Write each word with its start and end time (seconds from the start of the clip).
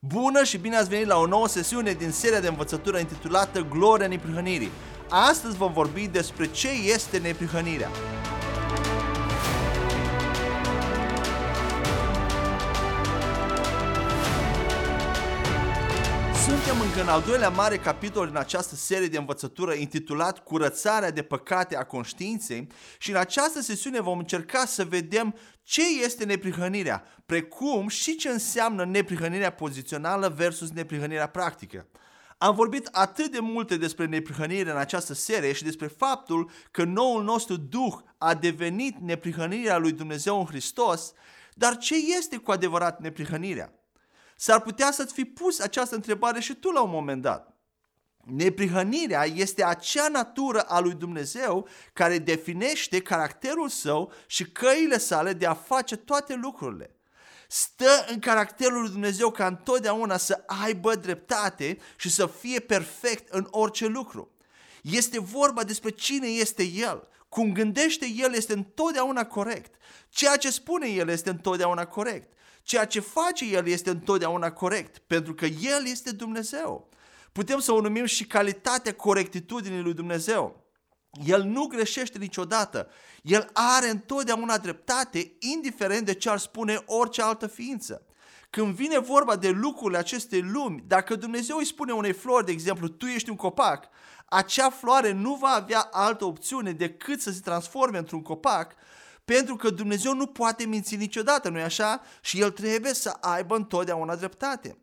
Bună 0.00 0.44
și 0.44 0.58
bine 0.58 0.76
ați 0.76 0.88
venit 0.88 1.06
la 1.06 1.16
o 1.16 1.26
nouă 1.26 1.48
sesiune 1.48 1.92
din 1.92 2.10
seria 2.10 2.40
de 2.40 2.48
învățătură 2.48 2.98
intitulată 2.98 3.66
Gloria 3.70 4.06
neprihănirii. 4.06 4.70
Astăzi 5.08 5.56
vom 5.56 5.72
vorbi 5.72 6.06
despre 6.06 6.46
ce 6.46 6.68
este 6.94 7.18
neprihănirea. 7.18 7.90
Suntem 16.48 16.80
încă 16.80 17.00
în 17.00 17.08
al 17.08 17.22
doilea 17.22 17.48
mare 17.48 17.76
capitol 17.76 18.26
din 18.26 18.36
această 18.36 18.74
serie 18.74 19.06
de 19.06 19.18
învățătură 19.18 19.72
intitulat 19.72 20.38
Curățarea 20.38 21.10
de 21.10 21.22
păcate 21.22 21.76
a 21.76 21.84
conștiinței 21.84 22.66
și 22.98 23.10
în 23.10 23.16
această 23.16 23.60
sesiune 23.60 24.00
vom 24.00 24.18
încerca 24.18 24.64
să 24.64 24.84
vedem 24.84 25.34
ce 25.62 25.82
este 26.04 26.24
neprihănirea, 26.24 27.04
precum 27.26 27.88
și 27.88 28.16
ce 28.16 28.28
înseamnă 28.28 28.84
neprihănirea 28.84 29.50
pozițională 29.50 30.28
versus 30.36 30.70
neprihănirea 30.70 31.28
practică. 31.28 31.86
Am 32.38 32.54
vorbit 32.54 32.88
atât 32.92 33.32
de 33.32 33.40
multe 33.40 33.76
despre 33.76 34.06
neprihănire 34.06 34.70
în 34.70 34.76
această 34.76 35.14
serie 35.14 35.52
și 35.52 35.64
despre 35.64 35.86
faptul 35.86 36.50
că 36.70 36.84
noul 36.84 37.22
nostru 37.24 37.56
Duh 37.56 37.94
a 38.18 38.34
devenit 38.34 38.96
neprihănirea 38.98 39.78
lui 39.78 39.92
Dumnezeu 39.92 40.38
în 40.38 40.46
Hristos, 40.46 41.12
dar 41.54 41.76
ce 41.76 41.94
este 42.18 42.36
cu 42.36 42.50
adevărat 42.50 43.00
neprihănirea? 43.00 43.72
S-ar 44.40 44.60
putea 44.60 44.90
să-ți 44.90 45.12
fi 45.12 45.24
pus 45.24 45.58
această 45.58 45.94
întrebare 45.94 46.40
și 46.40 46.54
tu 46.54 46.70
la 46.70 46.82
un 46.82 46.90
moment 46.90 47.22
dat. 47.22 47.56
Neprihănirea 48.24 49.24
este 49.24 49.64
acea 49.64 50.08
natură 50.08 50.60
a 50.60 50.78
lui 50.78 50.94
Dumnezeu 50.94 51.68
care 51.92 52.18
definește 52.18 53.00
caracterul 53.00 53.68
său 53.68 54.12
și 54.26 54.44
căile 54.44 54.98
sale 54.98 55.32
de 55.32 55.46
a 55.46 55.54
face 55.54 55.96
toate 55.96 56.34
lucrurile. 56.34 56.96
Stă 57.48 58.04
în 58.08 58.18
caracterul 58.18 58.80
lui 58.80 58.90
Dumnezeu 58.90 59.30
ca 59.30 59.46
întotdeauna 59.46 60.16
să 60.16 60.42
aibă 60.46 60.94
dreptate 60.94 61.78
și 61.96 62.10
să 62.10 62.26
fie 62.26 62.60
perfect 62.60 63.28
în 63.28 63.46
orice 63.50 63.86
lucru. 63.86 64.30
Este 64.82 65.20
vorba 65.20 65.64
despre 65.64 65.90
cine 65.90 66.26
este 66.26 66.62
El. 66.62 67.08
Cum 67.28 67.52
gândește 67.52 68.06
El 68.06 68.34
este 68.34 68.52
întotdeauna 68.52 69.26
corect. 69.26 69.74
Ceea 70.08 70.36
ce 70.36 70.50
spune 70.50 70.88
El 70.88 71.08
este 71.08 71.30
întotdeauna 71.30 71.86
corect. 71.86 72.32
Ceea 72.68 72.86
ce 72.86 73.00
face 73.00 73.44
El 73.44 73.66
este 73.66 73.90
întotdeauna 73.90 74.52
corect, 74.52 74.98
pentru 74.98 75.34
că 75.34 75.44
El 75.44 75.86
este 75.86 76.10
Dumnezeu. 76.10 76.88
Putem 77.32 77.58
să 77.58 77.72
o 77.72 77.80
numim 77.80 78.04
și 78.04 78.26
calitatea 78.26 78.94
corectitudinii 78.94 79.80
lui 79.80 79.94
Dumnezeu. 79.94 80.64
El 81.24 81.42
nu 81.42 81.66
greșește 81.66 82.18
niciodată. 82.18 82.88
El 83.22 83.50
are 83.52 83.88
întotdeauna 83.88 84.58
dreptate, 84.58 85.32
indiferent 85.38 86.06
de 86.06 86.14
ce 86.14 86.30
ar 86.30 86.38
spune 86.38 86.82
orice 86.86 87.22
altă 87.22 87.46
ființă. 87.46 88.06
Când 88.50 88.74
vine 88.74 88.98
vorba 88.98 89.36
de 89.36 89.48
lucrurile 89.48 89.98
acestei 89.98 90.42
lumi, 90.42 90.84
dacă 90.86 91.14
Dumnezeu 91.14 91.56
îi 91.56 91.64
spune 91.64 91.92
unei 91.92 92.12
flori, 92.12 92.44
de 92.44 92.52
exemplu, 92.52 92.88
tu 92.88 93.06
ești 93.06 93.30
un 93.30 93.36
copac, 93.36 93.88
acea 94.26 94.70
floare 94.70 95.12
nu 95.12 95.34
va 95.34 95.48
avea 95.48 95.88
altă 95.92 96.24
opțiune 96.24 96.72
decât 96.72 97.20
să 97.20 97.30
se 97.30 97.40
transforme 97.40 97.98
într-un 97.98 98.22
copac, 98.22 98.74
pentru 99.34 99.56
că 99.56 99.70
Dumnezeu 99.70 100.14
nu 100.14 100.26
poate 100.26 100.66
minți 100.66 100.96
niciodată, 100.96 101.48
nu-i 101.48 101.62
așa? 101.62 102.02
Și 102.20 102.40
El 102.40 102.50
trebuie 102.50 102.94
să 102.94 103.16
aibă 103.20 103.56
întotdeauna 103.56 104.16
dreptate. 104.16 104.78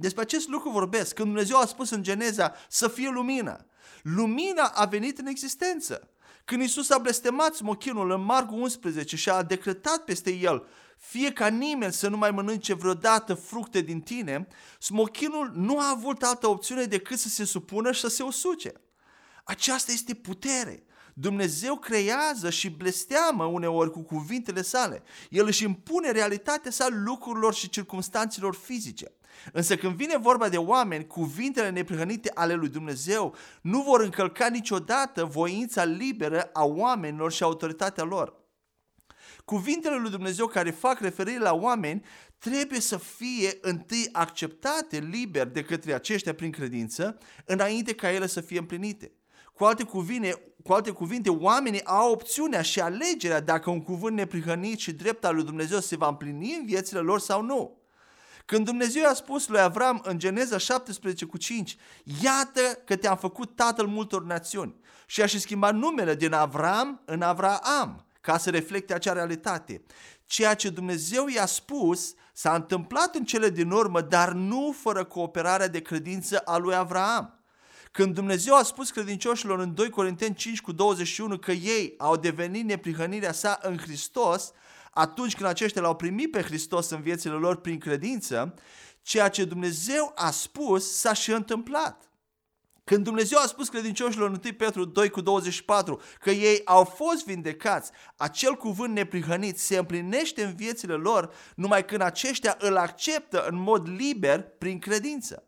Despre 0.00 0.22
acest 0.22 0.48
lucru 0.48 0.70
vorbesc. 0.70 1.14
Când 1.14 1.28
Dumnezeu 1.28 1.58
a 1.58 1.66
spus 1.66 1.90
în 1.90 2.02
Geneza 2.02 2.54
să 2.68 2.88
fie 2.88 3.08
lumină, 3.08 3.66
lumina 4.02 4.62
a 4.74 4.84
venit 4.84 5.18
în 5.18 5.26
existență. 5.26 6.10
Când 6.44 6.62
Isus 6.62 6.90
a 6.90 6.98
blestemat 6.98 7.54
smochinul 7.54 8.10
în 8.10 8.24
Marcu 8.24 8.54
11 8.54 9.16
și 9.16 9.30
a 9.30 9.42
decretat 9.42 10.04
peste 10.04 10.32
el 10.32 10.66
fie 10.98 11.32
ca 11.32 11.46
nimeni 11.46 11.92
să 11.92 12.08
nu 12.08 12.16
mai 12.16 12.30
mănânce 12.30 12.74
vreodată 12.74 13.34
fructe 13.34 13.80
din 13.80 14.00
tine, 14.00 14.46
smochinul 14.78 15.52
nu 15.54 15.78
a 15.78 15.90
avut 15.90 16.22
altă 16.22 16.48
opțiune 16.48 16.84
decât 16.84 17.18
să 17.18 17.28
se 17.28 17.44
supună 17.44 17.92
și 17.92 18.00
să 18.00 18.08
se 18.08 18.22
usuce. 18.22 18.72
Aceasta 19.44 19.92
este 19.92 20.14
putere. 20.14 20.86
Dumnezeu 21.18 21.76
creează 21.76 22.50
și 22.50 22.70
blesteamă 22.70 23.44
uneori 23.44 23.90
cu 23.90 24.00
cuvintele 24.02 24.62
sale. 24.62 25.02
El 25.30 25.46
își 25.46 25.64
impune 25.64 26.10
realitatea 26.10 26.70
sa 26.70 26.86
lucrurilor 26.90 27.54
și 27.54 27.68
circumstanțelor 27.68 28.54
fizice. 28.54 29.12
Însă 29.52 29.76
când 29.76 29.94
vine 29.94 30.18
vorba 30.18 30.48
de 30.48 30.56
oameni, 30.56 31.06
cuvintele 31.06 31.70
neprihănite 31.70 32.30
ale 32.34 32.54
lui 32.54 32.68
Dumnezeu 32.68 33.34
nu 33.60 33.82
vor 33.82 34.00
încălca 34.00 34.48
niciodată 34.48 35.24
voința 35.24 35.84
liberă 35.84 36.50
a 36.52 36.64
oamenilor 36.64 37.32
și 37.32 37.42
autoritatea 37.42 38.04
lor. 38.04 38.34
Cuvintele 39.44 39.96
lui 39.96 40.10
Dumnezeu 40.10 40.46
care 40.46 40.70
fac 40.70 41.00
referire 41.00 41.38
la 41.38 41.54
oameni 41.54 42.04
trebuie 42.38 42.80
să 42.80 42.98
fie 42.98 43.58
întâi 43.60 44.08
acceptate 44.12 44.98
liber 44.98 45.46
de 45.46 45.62
către 45.62 45.92
aceștia 45.94 46.34
prin 46.34 46.50
credință, 46.50 47.18
înainte 47.44 47.94
ca 47.94 48.10
ele 48.10 48.26
să 48.26 48.40
fie 48.40 48.58
împlinite. 48.58 49.12
Cu 49.56 49.64
alte, 49.64 49.82
cuvinte, 49.82 50.52
cu 50.64 50.72
alte 50.72 50.90
cuvinte, 50.90 51.30
oamenii 51.30 51.84
au 51.84 52.10
opțiunea 52.12 52.62
și 52.62 52.80
alegerea 52.80 53.40
dacă 53.40 53.70
un 53.70 53.82
cuvânt 53.82 54.16
neprihănit 54.16 54.78
și 54.78 54.92
drept 54.92 55.24
al 55.24 55.34
lui 55.34 55.44
Dumnezeu 55.44 55.80
se 55.80 55.96
va 55.96 56.08
împlini 56.08 56.56
în 56.60 56.66
viețile 56.66 57.00
lor 57.00 57.20
sau 57.20 57.42
nu. 57.42 57.78
Când 58.44 58.64
Dumnezeu 58.64 59.08
a 59.08 59.14
spus 59.14 59.48
lui 59.48 59.60
Avram 59.60 60.00
în 60.04 60.18
Geneza 60.18 60.58
17 60.58 61.24
cu 61.24 61.36
5, 61.36 61.76
iată 62.22 62.60
că 62.84 62.96
te-am 62.96 63.16
făcut 63.16 63.56
tatăl 63.56 63.86
multor 63.86 64.24
națiuni 64.24 64.74
și 65.06 65.22
a 65.22 65.26
și 65.26 65.40
schimbat 65.40 65.74
numele 65.74 66.14
din 66.14 66.32
Avram 66.32 67.02
în 67.04 67.22
Avraam 67.22 68.06
ca 68.20 68.38
să 68.38 68.50
reflecte 68.50 68.94
acea 68.94 69.12
realitate. 69.12 69.84
Ceea 70.24 70.54
ce 70.54 70.70
Dumnezeu 70.70 71.26
i-a 71.26 71.46
spus 71.46 72.14
s-a 72.32 72.54
întâmplat 72.54 73.14
în 73.14 73.24
cele 73.24 73.50
din 73.50 73.70
urmă, 73.70 74.00
dar 74.00 74.32
nu 74.32 74.74
fără 74.80 75.04
cooperarea 75.04 75.68
de 75.68 75.80
credință 75.80 76.38
a 76.38 76.56
lui 76.56 76.74
Avraam. 76.74 77.35
Când 77.96 78.14
Dumnezeu 78.14 78.54
a 78.54 78.62
spus 78.62 78.90
credincioșilor 78.90 79.58
în 79.58 79.74
2 79.74 79.90
Corinteni 79.90 80.34
5 80.34 80.60
cu 80.60 80.72
21 80.72 81.38
că 81.38 81.52
ei 81.52 81.94
au 81.98 82.16
devenit 82.16 82.64
neprihănirea 82.64 83.32
sa 83.32 83.58
în 83.62 83.78
Hristos, 83.78 84.52
atunci 84.90 85.34
când 85.34 85.48
aceștia 85.48 85.82
l-au 85.82 85.96
primit 85.96 86.30
pe 86.30 86.42
Hristos 86.42 86.90
în 86.90 87.00
viețile 87.00 87.32
lor 87.32 87.56
prin 87.56 87.78
credință, 87.78 88.54
ceea 89.02 89.28
ce 89.28 89.44
Dumnezeu 89.44 90.12
a 90.14 90.30
spus 90.30 90.98
s-a 90.98 91.12
și 91.12 91.30
întâmplat. 91.30 92.10
Când 92.84 93.04
Dumnezeu 93.04 93.38
a 93.38 93.46
spus 93.46 93.68
credincioșilor 93.68 94.28
în 94.28 94.40
1 94.44 94.54
Petru 94.54 94.84
2 94.84 95.10
cu 95.10 95.20
24 95.20 96.00
că 96.20 96.30
ei 96.30 96.60
au 96.64 96.84
fost 96.84 97.24
vindecați, 97.24 97.90
acel 98.16 98.54
cuvânt 98.54 98.94
neprihănit 98.94 99.58
se 99.58 99.76
împlinește 99.76 100.44
în 100.44 100.54
viețile 100.54 100.94
lor 100.94 101.34
numai 101.54 101.84
când 101.84 102.00
aceștia 102.00 102.56
îl 102.60 102.76
acceptă 102.76 103.46
în 103.50 103.58
mod 103.58 103.88
liber 103.88 104.42
prin 104.58 104.78
credință. 104.78 105.45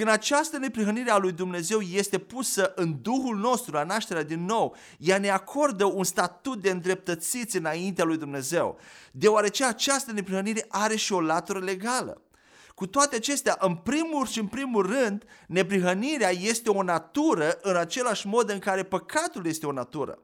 Când 0.00 0.12
această 0.12 0.58
neprihănire 0.58 1.10
a 1.10 1.16
lui 1.16 1.32
Dumnezeu 1.32 1.80
este 1.80 2.18
pusă 2.18 2.72
în 2.74 3.02
Duhul 3.02 3.36
nostru, 3.36 3.72
la 3.72 3.84
nașterea 3.84 4.22
din 4.22 4.44
nou, 4.44 4.76
ea 4.98 5.18
ne 5.18 5.28
acordă 5.28 5.84
un 5.84 6.04
statut 6.04 6.62
de 6.62 6.70
îndreptățiți 6.70 7.56
înaintea 7.56 8.04
lui 8.04 8.16
Dumnezeu, 8.16 8.78
deoarece 9.12 9.64
această 9.64 10.12
neprihănire 10.12 10.64
are 10.68 10.96
și 10.96 11.12
o 11.12 11.20
latură 11.20 11.58
legală. 11.58 12.22
Cu 12.74 12.86
toate 12.86 13.16
acestea, 13.16 13.56
în 13.58 13.74
primul 13.74 14.26
și 14.26 14.38
în 14.38 14.46
primul 14.46 14.86
rând, 14.86 15.24
neprihănirea 15.46 16.30
este 16.30 16.70
o 16.70 16.82
natură 16.82 17.58
în 17.62 17.76
același 17.76 18.26
mod 18.26 18.50
în 18.50 18.58
care 18.58 18.82
păcatul 18.82 19.46
este 19.46 19.66
o 19.66 19.72
natură. 19.72 20.18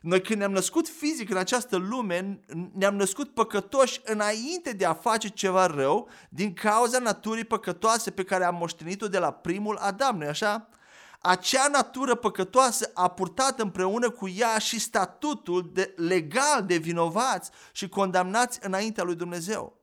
Noi 0.00 0.20
când 0.20 0.38
ne-am 0.38 0.52
născut 0.52 0.88
fizic 0.88 1.30
în 1.30 1.36
această 1.36 1.76
lume, 1.76 2.40
ne-am 2.72 2.94
născut 2.96 3.34
păcătoși 3.34 4.00
înainte 4.04 4.72
de 4.72 4.84
a 4.84 4.94
face 4.94 5.28
ceva 5.28 5.66
rău 5.66 6.08
din 6.28 6.54
cauza 6.54 6.98
naturii 6.98 7.44
păcătoase 7.44 8.10
pe 8.10 8.24
care 8.24 8.44
am 8.44 8.54
moștenit-o 8.54 9.08
de 9.08 9.18
la 9.18 9.32
primul 9.32 9.76
Adam, 9.76 10.18
nu 10.18 10.26
așa? 10.26 10.68
Acea 11.20 11.68
natură 11.68 12.14
păcătoasă 12.14 12.90
a 12.94 13.08
purtat 13.08 13.60
împreună 13.60 14.10
cu 14.10 14.28
ea 14.28 14.58
și 14.58 14.80
statutul 14.80 15.70
de, 15.72 15.94
legal 15.96 16.64
de 16.66 16.76
vinovați 16.76 17.50
și 17.72 17.88
condamnați 17.88 18.58
înaintea 18.62 19.04
lui 19.04 19.14
Dumnezeu. 19.14 19.78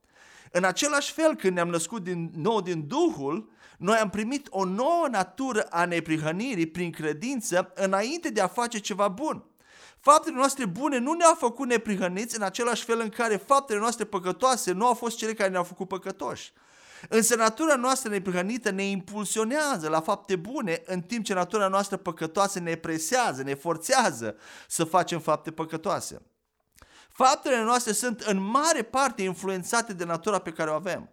În 0.51 0.63
același 0.63 1.11
fel, 1.11 1.35
când 1.35 1.53
ne-am 1.53 1.69
născut 1.69 2.03
din 2.03 2.31
nou 2.35 2.61
din 2.61 2.87
Duhul, 2.87 3.49
noi 3.77 3.97
am 3.97 4.09
primit 4.09 4.47
o 4.49 4.65
nouă 4.65 5.07
natură 5.11 5.61
a 5.61 5.85
neprihănirii 5.85 6.67
prin 6.67 6.91
credință 6.91 7.71
înainte 7.75 8.29
de 8.29 8.41
a 8.41 8.47
face 8.47 8.77
ceva 8.77 9.07
bun. 9.07 9.43
Faptele 10.11 10.35
noastre 10.35 10.65
bune 10.65 10.97
nu 10.97 11.13
ne-au 11.13 11.35
făcut 11.35 11.67
neprihăniți 11.67 12.35
în 12.35 12.41
același 12.41 12.83
fel 12.83 12.99
în 12.99 13.09
care 13.09 13.35
faptele 13.35 13.79
noastre 13.79 14.05
păcătoase 14.05 14.71
nu 14.71 14.85
au 14.85 14.93
fost 14.93 15.17
cele 15.17 15.33
care 15.33 15.49
ne-au 15.49 15.63
făcut 15.63 15.87
păcătoși. 15.87 16.53
Însă 17.09 17.35
natura 17.35 17.75
noastră 17.75 18.09
neprihănită 18.09 18.69
ne 18.69 18.83
impulsionează 18.83 19.89
la 19.89 20.01
fapte 20.01 20.35
bune, 20.35 20.81
în 20.85 21.01
timp 21.01 21.25
ce 21.25 21.33
natura 21.33 21.67
noastră 21.67 21.97
păcătoasă 21.97 22.59
ne 22.59 22.75
presează, 22.75 23.43
ne 23.43 23.53
forțează 23.53 24.35
să 24.67 24.83
facem 24.83 25.19
fapte 25.19 25.51
păcătoase. 25.51 26.21
Faptele 27.09 27.63
noastre 27.63 27.91
sunt 27.91 28.21
în 28.21 28.49
mare 28.49 28.81
parte 28.81 29.21
influențate 29.21 29.93
de 29.93 30.03
natura 30.03 30.39
pe 30.39 30.51
care 30.51 30.69
o 30.69 30.73
avem. 30.73 31.09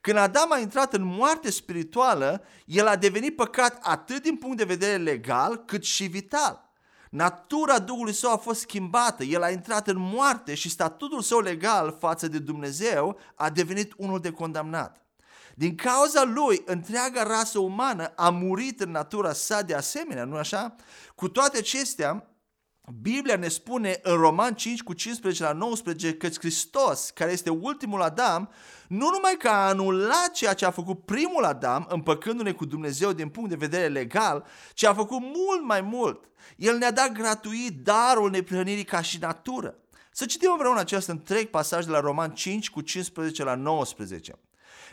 Când 0.00 0.18
Adam 0.18 0.52
a 0.52 0.58
intrat 0.58 0.94
în 0.94 1.02
moarte 1.02 1.50
spirituală, 1.50 2.44
el 2.64 2.86
a 2.86 2.96
devenit 2.96 3.36
păcat 3.36 3.78
atât 3.82 4.22
din 4.22 4.36
punct 4.36 4.56
de 4.56 4.64
vedere 4.64 4.96
legal 5.02 5.64
cât 5.64 5.84
și 5.84 6.04
vital. 6.04 6.65
Natura 7.10 7.78
Duhului 7.78 8.12
Său 8.12 8.32
a 8.32 8.36
fost 8.36 8.60
schimbată, 8.60 9.24
el 9.24 9.42
a 9.42 9.50
intrat 9.50 9.88
în 9.88 9.98
moarte 9.98 10.54
și 10.54 10.70
statutul 10.70 11.22
său 11.22 11.40
legal 11.40 11.96
față 12.00 12.28
de 12.28 12.38
Dumnezeu 12.38 13.18
a 13.34 13.50
devenit 13.50 13.92
unul 13.96 14.20
de 14.20 14.30
condamnat. 14.30 15.00
Din 15.54 15.74
cauza 15.74 16.24
lui, 16.24 16.62
întreaga 16.64 17.22
rasă 17.22 17.58
umană 17.58 18.12
a 18.16 18.30
murit 18.30 18.80
în 18.80 18.90
natura 18.90 19.32
sa 19.32 19.62
de 19.62 19.74
asemenea, 19.74 20.24
nu 20.24 20.36
așa? 20.36 20.74
Cu 21.14 21.28
toate 21.28 21.58
acestea, 21.58 22.35
Biblia 22.92 23.36
ne 23.36 23.48
spune 23.48 23.98
în 24.02 24.16
Roman 24.16 24.54
5 24.54 24.82
cu 24.82 24.92
15 24.92 25.42
la 25.42 25.52
19 25.52 26.14
că 26.14 26.28
Hristos, 26.28 27.10
care 27.14 27.32
este 27.32 27.50
ultimul 27.50 28.02
Adam, 28.02 28.50
nu 28.88 29.08
numai 29.10 29.34
că 29.38 29.48
a 29.48 29.68
anulat 29.68 30.30
ceea 30.32 30.54
ce 30.54 30.64
a 30.64 30.70
făcut 30.70 31.04
primul 31.04 31.44
Adam, 31.44 31.86
împăcându-ne 31.90 32.52
cu 32.52 32.64
Dumnezeu 32.64 33.12
din 33.12 33.28
punct 33.28 33.48
de 33.48 33.56
vedere 33.56 33.88
legal, 33.88 34.46
ci 34.74 34.84
a 34.84 34.94
făcut 34.94 35.20
mult 35.20 35.64
mai 35.64 35.80
mult. 35.80 36.24
El 36.56 36.76
ne-a 36.76 36.90
dat 36.90 37.12
gratuit 37.12 37.82
darul 37.82 38.30
neprihănirii 38.30 38.84
ca 38.84 39.00
și 39.00 39.18
natură. 39.18 39.78
Să 40.12 40.26
citim 40.26 40.50
împreună 40.50 40.80
acest 40.80 41.08
întreg 41.08 41.48
pasaj 41.48 41.84
de 41.84 41.90
la 41.90 42.00
Roman 42.00 42.30
5 42.30 42.70
cu 42.70 42.80
15 42.80 43.44
la 43.44 43.54
19. 43.54 44.38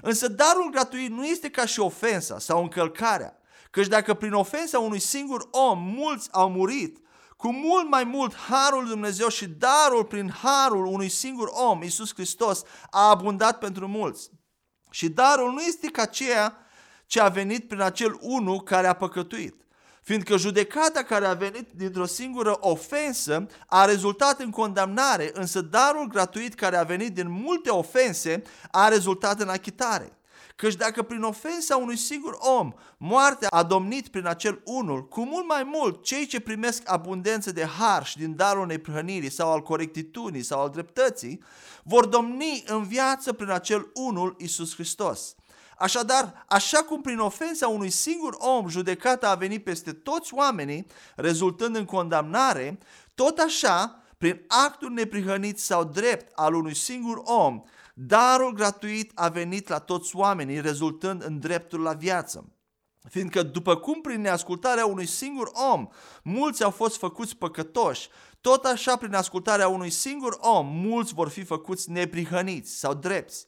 Însă 0.01 0.27
darul 0.27 0.69
gratuit 0.71 1.09
nu 1.09 1.25
este 1.25 1.49
ca 1.49 1.65
și 1.65 1.79
ofensa 1.79 2.39
sau 2.39 2.61
încălcarea, 2.61 3.37
căci 3.71 3.87
dacă 3.87 4.13
prin 4.13 4.33
ofensa 4.33 4.79
unui 4.79 4.99
singur 4.99 5.47
om 5.51 5.79
mulți 5.79 6.29
au 6.31 6.49
murit, 6.49 6.97
cu 7.43 7.51
mult 7.51 7.89
mai 7.89 8.03
mult 8.03 8.35
harul 8.35 8.81
lui 8.81 8.89
Dumnezeu 8.89 9.27
și 9.27 9.47
darul 9.47 10.05
prin 10.05 10.29
harul 10.29 10.85
unui 10.85 11.09
singur 11.09 11.49
om, 11.51 11.81
Isus 11.81 12.13
Hristos, 12.13 12.63
a 12.89 13.09
abundat 13.09 13.57
pentru 13.57 13.87
mulți. 13.87 14.29
Și 14.89 15.09
darul 15.09 15.51
nu 15.51 15.61
este 15.61 15.87
ca 15.87 16.05
ceea 16.05 16.57
ce 17.05 17.19
a 17.19 17.27
venit 17.27 17.67
prin 17.67 17.81
acel 17.81 18.17
unu 18.19 18.59
care 18.59 18.87
a 18.87 18.93
păcătuit. 18.93 19.55
Fiindcă 20.01 20.37
judecata 20.37 21.03
care 21.03 21.25
a 21.25 21.33
venit 21.33 21.71
dintr-o 21.71 22.05
singură 22.05 22.57
ofensă 22.59 23.47
a 23.67 23.85
rezultat 23.85 24.39
în 24.39 24.49
condamnare, 24.49 25.31
însă 25.33 25.61
darul 25.61 26.07
gratuit 26.07 26.53
care 26.53 26.77
a 26.77 26.83
venit 26.83 27.13
din 27.13 27.29
multe 27.29 27.69
ofense 27.69 28.43
a 28.71 28.87
rezultat 28.87 29.41
în 29.41 29.49
achitare. 29.49 30.17
Căci 30.55 30.75
dacă 30.75 31.01
prin 31.01 31.21
ofensa 31.21 31.77
unui 31.77 31.97
singur 31.97 32.37
om 32.39 32.73
moartea 32.97 33.47
a 33.49 33.63
domnit 33.63 34.07
prin 34.07 34.27
acel 34.27 34.61
unul, 34.65 35.07
cu 35.07 35.25
mult 35.25 35.47
mai 35.47 35.63
mult 35.63 36.03
cei 36.03 36.25
ce 36.25 36.39
primesc 36.39 36.91
abundență 36.91 37.51
de 37.51 37.65
har 37.65 38.05
și 38.05 38.17
din 38.17 38.35
darul 38.35 38.65
neprihănirii 38.65 39.31
sau 39.31 39.51
al 39.51 39.61
corectitudinii 39.61 40.43
sau 40.43 40.61
al 40.61 40.69
dreptății, 40.69 41.43
vor 41.83 42.05
domni 42.05 42.63
în 42.67 42.83
viață 42.83 43.33
prin 43.33 43.49
acel 43.49 43.91
unul 43.93 44.35
Isus 44.39 44.73
Hristos. 44.73 45.35
Așadar, 45.77 46.45
așa 46.47 46.83
cum 46.83 47.01
prin 47.01 47.19
ofensa 47.19 47.67
unui 47.67 47.89
singur 47.89 48.35
om 48.37 48.67
judecata 48.67 49.29
a 49.29 49.35
venit 49.35 49.63
peste 49.63 49.91
toți 49.91 50.33
oamenii, 50.33 50.87
rezultând 51.15 51.75
în 51.75 51.85
condamnare, 51.85 52.79
tot 53.15 53.37
așa, 53.37 54.03
prin 54.17 54.45
actul 54.47 54.91
neprihănit 54.91 55.59
sau 55.59 55.83
drept 55.83 56.31
al 56.35 56.53
unui 56.53 56.75
singur 56.75 57.21
om, 57.23 57.63
Darul 57.93 58.53
gratuit 58.53 59.11
a 59.15 59.29
venit 59.29 59.67
la 59.67 59.79
toți 59.79 60.15
oamenii, 60.15 60.61
rezultând 60.61 61.23
în 61.23 61.39
dreptul 61.39 61.81
la 61.81 61.93
viață. 61.93 62.53
Fiindcă 63.09 63.43
după 63.43 63.75
cum 63.75 64.01
prin 64.01 64.21
neascultarea 64.21 64.85
unui 64.85 65.05
singur 65.05 65.51
om 65.73 65.87
mulți 66.23 66.63
au 66.63 66.69
fost 66.69 66.97
făcuți 66.97 67.35
păcătoși, 67.35 68.09
tot 68.41 68.65
așa 68.65 68.95
prin 68.95 69.13
ascultarea 69.13 69.67
unui 69.67 69.89
singur 69.89 70.37
om 70.39 70.67
mulți 70.67 71.13
vor 71.13 71.29
fi 71.29 71.43
făcuți 71.43 71.91
neprihăniți 71.91 72.79
sau 72.79 72.93
drepți. 72.93 73.47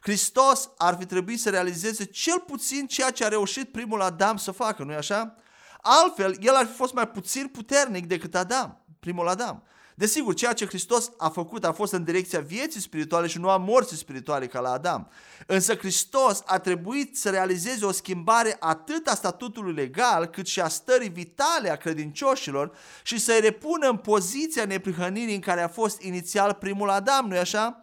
Hristos 0.00 0.70
ar 0.76 0.96
fi 0.98 1.06
trebuit 1.06 1.40
să 1.40 1.50
realizeze 1.50 2.04
cel 2.04 2.40
puțin 2.46 2.86
ceea 2.86 3.10
ce 3.10 3.24
a 3.24 3.28
reușit 3.28 3.72
primul 3.72 4.00
Adam 4.00 4.36
să 4.36 4.50
facă, 4.50 4.82
nu-i 4.82 4.94
așa? 4.94 5.34
Altfel, 5.80 6.36
el 6.40 6.54
ar 6.54 6.66
fi 6.66 6.72
fost 6.72 6.92
mai 6.94 7.08
puțin 7.08 7.46
puternic 7.46 8.06
decât 8.06 8.34
Adam, 8.34 8.84
primul 9.00 9.28
Adam. 9.28 9.62
Desigur, 9.98 10.34
ceea 10.34 10.52
ce 10.52 10.66
Hristos 10.66 11.10
a 11.18 11.28
făcut 11.28 11.64
a 11.64 11.72
fost 11.72 11.92
în 11.92 12.04
direcția 12.04 12.40
vieții 12.40 12.80
spirituale 12.80 13.26
și 13.26 13.38
nu 13.38 13.48
a 13.48 13.56
morții 13.56 13.96
spirituale 13.96 14.46
ca 14.46 14.60
la 14.60 14.72
Adam. 14.72 15.10
Însă 15.46 15.74
Hristos 15.74 16.42
a 16.46 16.58
trebuit 16.58 17.18
să 17.18 17.30
realizeze 17.30 17.84
o 17.84 17.90
schimbare 17.90 18.56
atât 18.60 19.06
a 19.06 19.14
statutului 19.14 19.74
legal 19.74 20.26
cât 20.26 20.46
și 20.46 20.60
a 20.60 20.68
stării 20.68 21.08
vitale 21.08 21.70
a 21.70 21.76
credincioșilor 21.76 22.76
și 23.02 23.20
să-i 23.20 23.40
repună 23.40 23.88
în 23.88 23.96
poziția 23.96 24.64
neprihănirii 24.64 25.34
în 25.34 25.40
care 25.40 25.62
a 25.62 25.68
fost 25.68 26.02
inițial 26.02 26.52
primul 26.52 26.90
Adam, 26.90 27.26
nu-i 27.28 27.38
așa? 27.38 27.78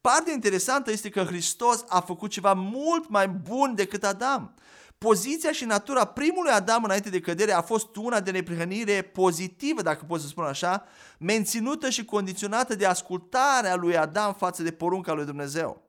Partea 0.00 0.32
interesantă 0.32 0.90
este 0.90 1.08
că 1.08 1.22
Hristos 1.22 1.84
a 1.88 2.00
făcut 2.00 2.30
ceva 2.30 2.52
mult 2.52 3.08
mai 3.08 3.28
bun 3.28 3.74
decât 3.74 4.04
Adam. 4.04 4.54
Poziția 5.04 5.52
și 5.52 5.64
natura 5.64 6.04
primului 6.04 6.50
Adam 6.50 6.84
înainte 6.84 7.10
de 7.10 7.20
cădere 7.20 7.52
a 7.52 7.62
fost 7.62 7.96
una 7.96 8.20
de 8.20 8.30
neprihănire 8.30 9.02
pozitivă, 9.02 9.82
dacă 9.82 10.04
pot 10.04 10.20
să 10.20 10.26
spun 10.26 10.44
așa, 10.44 10.84
menținută 11.18 11.90
și 11.90 12.04
condiționată 12.04 12.74
de 12.74 12.86
ascultarea 12.86 13.74
lui 13.74 13.96
Adam 13.96 14.34
față 14.34 14.62
de 14.62 14.70
porunca 14.70 15.12
lui 15.12 15.24
Dumnezeu. 15.24 15.82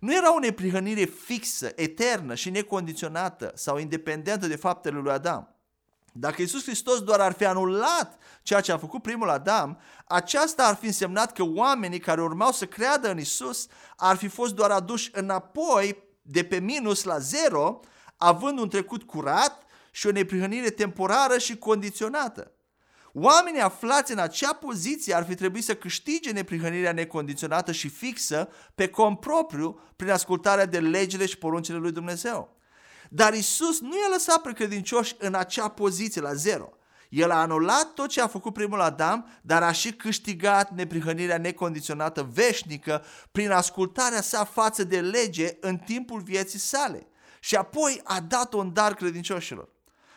Nu 0.00 0.14
era 0.14 0.34
o 0.34 0.38
neprihănire 0.38 1.04
fixă, 1.04 1.72
eternă 1.74 2.34
și 2.34 2.50
necondiționată 2.50 3.52
sau 3.54 3.78
independentă 3.78 4.46
de 4.46 4.56
faptele 4.56 4.98
lui 4.98 5.12
Adam. 5.12 5.54
Dacă 6.12 6.42
Isus 6.42 6.62
Hristos 6.62 7.02
doar 7.02 7.20
ar 7.20 7.32
fi 7.32 7.44
anulat 7.44 8.18
ceea 8.42 8.60
ce 8.60 8.72
a 8.72 8.78
făcut 8.78 9.02
primul 9.02 9.30
Adam, 9.30 9.80
aceasta 10.06 10.66
ar 10.66 10.74
fi 10.74 10.86
însemnat 10.86 11.32
că 11.32 11.42
oamenii 11.42 11.98
care 11.98 12.22
urmau 12.22 12.52
să 12.52 12.64
creadă 12.66 13.10
în 13.10 13.18
Isus 13.18 13.66
ar 13.96 14.16
fi 14.16 14.28
fost 14.28 14.54
doar 14.54 14.70
aduși 14.70 15.10
înapoi 15.12 16.04
de 16.22 16.44
pe 16.44 16.58
minus 16.58 17.04
la 17.04 17.18
zero 17.18 17.80
având 18.16 18.58
un 18.58 18.68
trecut 18.68 19.02
curat 19.02 19.66
și 19.90 20.06
o 20.06 20.10
neprihănire 20.10 20.70
temporară 20.70 21.38
și 21.38 21.56
condiționată. 21.56 22.50
Oamenii 23.12 23.60
aflați 23.60 24.12
în 24.12 24.18
acea 24.18 24.52
poziție 24.52 25.14
ar 25.14 25.24
fi 25.26 25.34
trebuit 25.34 25.64
să 25.64 25.74
câștige 25.74 26.30
neprihănirea 26.30 26.92
necondiționată 26.92 27.72
și 27.72 27.88
fixă 27.88 28.48
pe 28.74 28.88
cont 28.88 29.20
propriu 29.20 29.80
prin 29.96 30.10
ascultarea 30.10 30.66
de 30.66 30.80
legile 30.80 31.26
și 31.26 31.38
poruncile 31.38 31.78
lui 31.78 31.92
Dumnezeu. 31.92 32.56
Dar 33.10 33.34
Isus 33.34 33.80
nu 33.80 33.96
i-a 33.96 34.08
lăsat 34.12 34.42
pe 34.42 34.52
credincioși 34.52 35.14
în 35.18 35.34
acea 35.34 35.68
poziție 35.68 36.20
la 36.20 36.34
zero. 36.34 36.72
El 37.08 37.30
a 37.30 37.40
anulat 37.40 37.92
tot 37.94 38.08
ce 38.08 38.20
a 38.20 38.26
făcut 38.26 38.52
primul 38.52 38.80
Adam, 38.80 39.28
dar 39.42 39.62
a 39.62 39.72
și 39.72 39.92
câștigat 39.92 40.70
neprihănirea 40.70 41.38
necondiționată 41.38 42.28
veșnică 42.32 43.04
prin 43.32 43.50
ascultarea 43.50 44.20
sa 44.20 44.44
față 44.44 44.84
de 44.84 45.00
lege 45.00 45.56
în 45.60 45.76
timpul 45.76 46.20
vieții 46.20 46.58
sale 46.58 47.06
și 47.46 47.56
apoi 47.56 48.00
a 48.04 48.20
dat-o 48.20 48.58
în 48.58 48.72
dar 48.72 48.94
credincioșilor. 48.94 49.68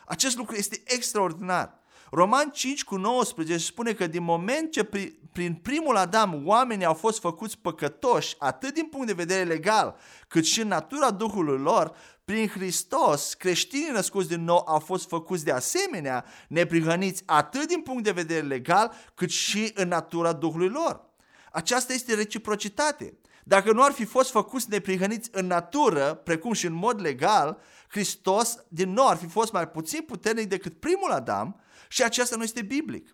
Acest 0.06 0.38
lucru 0.38 0.56
este 0.56 0.82
extraordinar. 0.86 1.80
Roman 2.12 2.50
5 2.50 2.84
cu 2.84 2.96
19 2.96 3.58
spune 3.58 3.94
că 3.94 4.08
din 4.08 4.24
moment 4.24 4.72
ce 4.72 4.84
prin 5.32 5.54
primul 5.54 5.96
Adam 5.98 6.42
oamenii 6.46 6.86
au 6.86 6.94
fost 6.94 7.20
făcuți 7.20 7.58
păcătoși, 7.58 8.36
atât 8.40 8.74
din 8.74 8.86
punct 8.86 9.08
de 9.08 9.14
vedere 9.14 9.44
legal, 9.44 9.96
cât 10.28 10.46
și 10.46 10.62
în 10.62 10.68
natura 10.68 11.12
Duhului 11.12 11.58
lor, 11.58 11.96
prin 12.26 12.48
Hristos, 12.48 13.34
creștinii 13.34 13.92
născuți 13.92 14.28
din 14.28 14.44
nou 14.44 14.64
au 14.68 14.80
fost 14.80 15.08
făcuți 15.08 15.44
de 15.44 15.52
asemenea 15.52 16.26
neprihăniți 16.48 17.24
atât 17.26 17.68
din 17.68 17.82
punct 17.82 18.04
de 18.04 18.12
vedere 18.12 18.48
legal, 18.48 18.94
cât 19.16 19.30
și 19.30 19.72
în 19.74 19.88
natura 19.88 20.34
Duhului 20.34 20.70
lor. 20.70 21.08
Aceasta 21.52 21.94
este 21.94 22.14
reciprocitate. 22.14 23.18
Dacă 23.44 23.72
nu 23.72 23.84
ar 23.84 23.92
fi 23.92 24.06
fost 24.06 24.32
făcuți 24.32 24.70
neprihăniți 24.70 25.30
în 25.32 25.48
natură, 25.48 26.14
precum 26.14 26.54
și 26.54 26.66
în 26.66 26.74
mod 26.74 27.02
legal, 27.02 27.62
Hristos 27.88 28.58
din 28.68 28.94
nou 28.94 29.08
ar 29.08 29.18
fi 29.18 29.28
fost 29.28 29.52
mai 29.52 29.68
puțin 29.68 30.02
puternic 30.02 30.48
decât 30.48 30.80
primul 30.80 31.12
Adam 31.12 31.62
și 31.88 32.04
acesta 32.04 32.36
nu 32.36 32.44
este 32.44 32.62
biblic. 32.62 33.14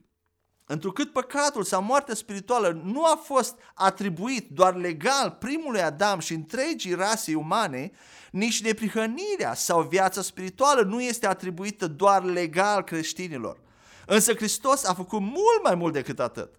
Întrucât 0.68 1.12
păcatul 1.12 1.64
sau 1.64 1.82
moartea 1.82 2.16
spirituală 2.16 2.82
nu 2.84 3.06
a 3.06 3.16
fost 3.24 3.60
atribuit 3.74 4.50
doar 4.50 4.76
legal 4.76 5.38
primului 5.40 5.82
Adam 5.82 6.20
și 6.20 6.34
întregii 6.34 6.94
rasei 6.94 7.34
umane, 7.34 7.92
nici 8.32 8.64
neprihănirea 8.64 9.54
sau 9.54 9.82
viața 9.82 10.22
spirituală 10.22 10.82
nu 10.82 11.02
este 11.02 11.28
atribuită 11.28 11.88
doar 11.88 12.24
legal 12.24 12.84
creștinilor. 12.84 13.60
Însă 14.06 14.34
Hristos 14.34 14.84
a 14.84 14.94
făcut 14.94 15.20
mult 15.20 15.64
mai 15.64 15.76
mult 15.76 15.94
decât 15.94 16.20
atât. 16.20 16.50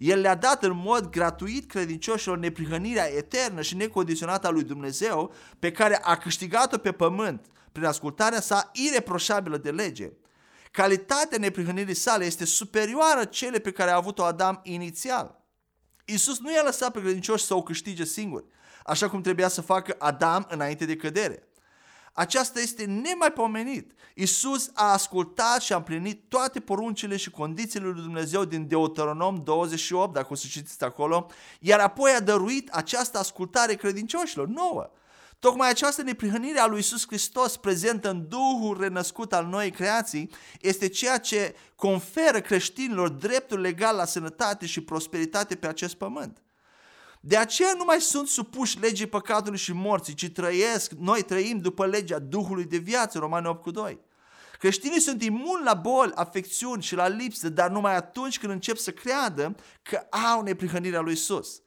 El 0.00 0.20
le-a 0.20 0.34
dat 0.34 0.62
în 0.62 0.76
mod 0.76 1.10
gratuit 1.10 1.70
credincioșilor 1.70 2.38
neprihănirea 2.38 3.12
eternă 3.12 3.60
și 3.62 3.76
necondiționată 3.76 4.46
a 4.46 4.50
lui 4.50 4.62
Dumnezeu 4.62 5.32
pe 5.58 5.72
care 5.72 5.98
a 6.02 6.16
câștigat-o 6.16 6.78
pe 6.78 6.92
pământ 6.92 7.46
prin 7.72 7.84
ascultarea 7.84 8.40
sa 8.40 8.70
ireproșabilă 8.72 9.56
de 9.56 9.70
lege. 9.70 10.12
Calitatea 10.70 11.38
neprihănirii 11.38 11.94
sale 11.94 12.24
este 12.24 12.44
superioară 12.44 13.24
cele 13.24 13.58
pe 13.58 13.70
care 13.70 13.90
a 13.90 13.96
avut-o 13.96 14.24
Adam 14.24 14.60
inițial. 14.62 15.44
Isus 16.04 16.38
nu 16.38 16.52
i-a 16.52 16.62
lăsat 16.62 16.92
pe 16.92 17.00
credincioși 17.00 17.44
să 17.44 17.54
o 17.54 17.62
câștige 17.62 18.04
singuri, 18.04 18.44
așa 18.84 19.08
cum 19.08 19.20
trebuia 19.20 19.48
să 19.48 19.60
facă 19.60 19.96
Adam 19.98 20.46
înainte 20.50 20.84
de 20.84 20.96
cădere. 20.96 21.48
Aceasta 22.12 22.60
este 22.60 22.84
nemaipomenit. 22.84 23.92
Isus 24.14 24.70
a 24.74 24.92
ascultat 24.92 25.62
și 25.62 25.72
a 25.72 25.76
împlinit 25.76 26.24
toate 26.28 26.60
poruncile 26.60 27.16
și 27.16 27.30
condițiile 27.30 27.86
lui 27.86 28.02
Dumnezeu 28.02 28.44
din 28.44 28.68
Deuteronom 28.68 29.40
28, 29.44 30.12
dacă 30.12 30.26
o 30.30 30.34
să 30.34 30.46
citiți 30.50 30.84
acolo, 30.84 31.26
iar 31.60 31.80
apoi 31.80 32.10
a 32.10 32.20
dăruit 32.20 32.68
această 32.68 33.18
ascultare 33.18 33.74
credincioșilor 33.74 34.46
nouă. 34.46 34.90
Tocmai 35.38 35.68
această 35.68 36.02
neprihănire 36.02 36.58
a 36.58 36.66
lui 36.66 36.78
Isus 36.78 37.06
Hristos 37.06 37.56
prezentă 37.56 38.10
în 38.10 38.28
Duhul 38.28 38.80
renăscut 38.80 39.32
al 39.32 39.46
noii 39.46 39.70
creații 39.70 40.30
este 40.60 40.88
ceea 40.88 41.18
ce 41.18 41.54
conferă 41.74 42.40
creștinilor 42.40 43.08
dreptul 43.08 43.60
legal 43.60 43.96
la 43.96 44.04
sănătate 44.04 44.66
și 44.66 44.80
prosperitate 44.80 45.54
pe 45.56 45.66
acest 45.66 45.94
pământ. 45.94 46.42
De 47.20 47.36
aceea 47.36 47.72
nu 47.76 47.84
mai 47.84 48.00
sunt 48.00 48.28
supuși 48.28 48.78
legii 48.78 49.06
păcatului 49.06 49.58
și 49.58 49.72
morții, 49.72 50.14
ci 50.14 50.30
trăiesc, 50.30 50.90
noi 50.90 51.22
trăim 51.22 51.58
după 51.58 51.86
legea 51.86 52.18
Duhului 52.18 52.64
de 52.64 52.76
viață, 52.76 53.18
Romani 53.18 53.46
8 53.46 53.62
cu 53.62 53.70
2. 53.70 54.00
Creștinii 54.58 55.00
sunt 55.00 55.22
imuni 55.22 55.64
la 55.64 55.74
boli, 55.74 56.12
afecțiuni 56.14 56.82
și 56.82 56.94
la 56.94 57.08
lipsă, 57.08 57.48
dar 57.48 57.70
numai 57.70 57.96
atunci 57.96 58.38
când 58.38 58.52
încep 58.52 58.76
să 58.76 58.90
creadă 58.90 59.54
că 59.82 59.96
au 60.30 60.42
neprihănirea 60.42 61.00
lui 61.00 61.12
Isus. 61.12 61.62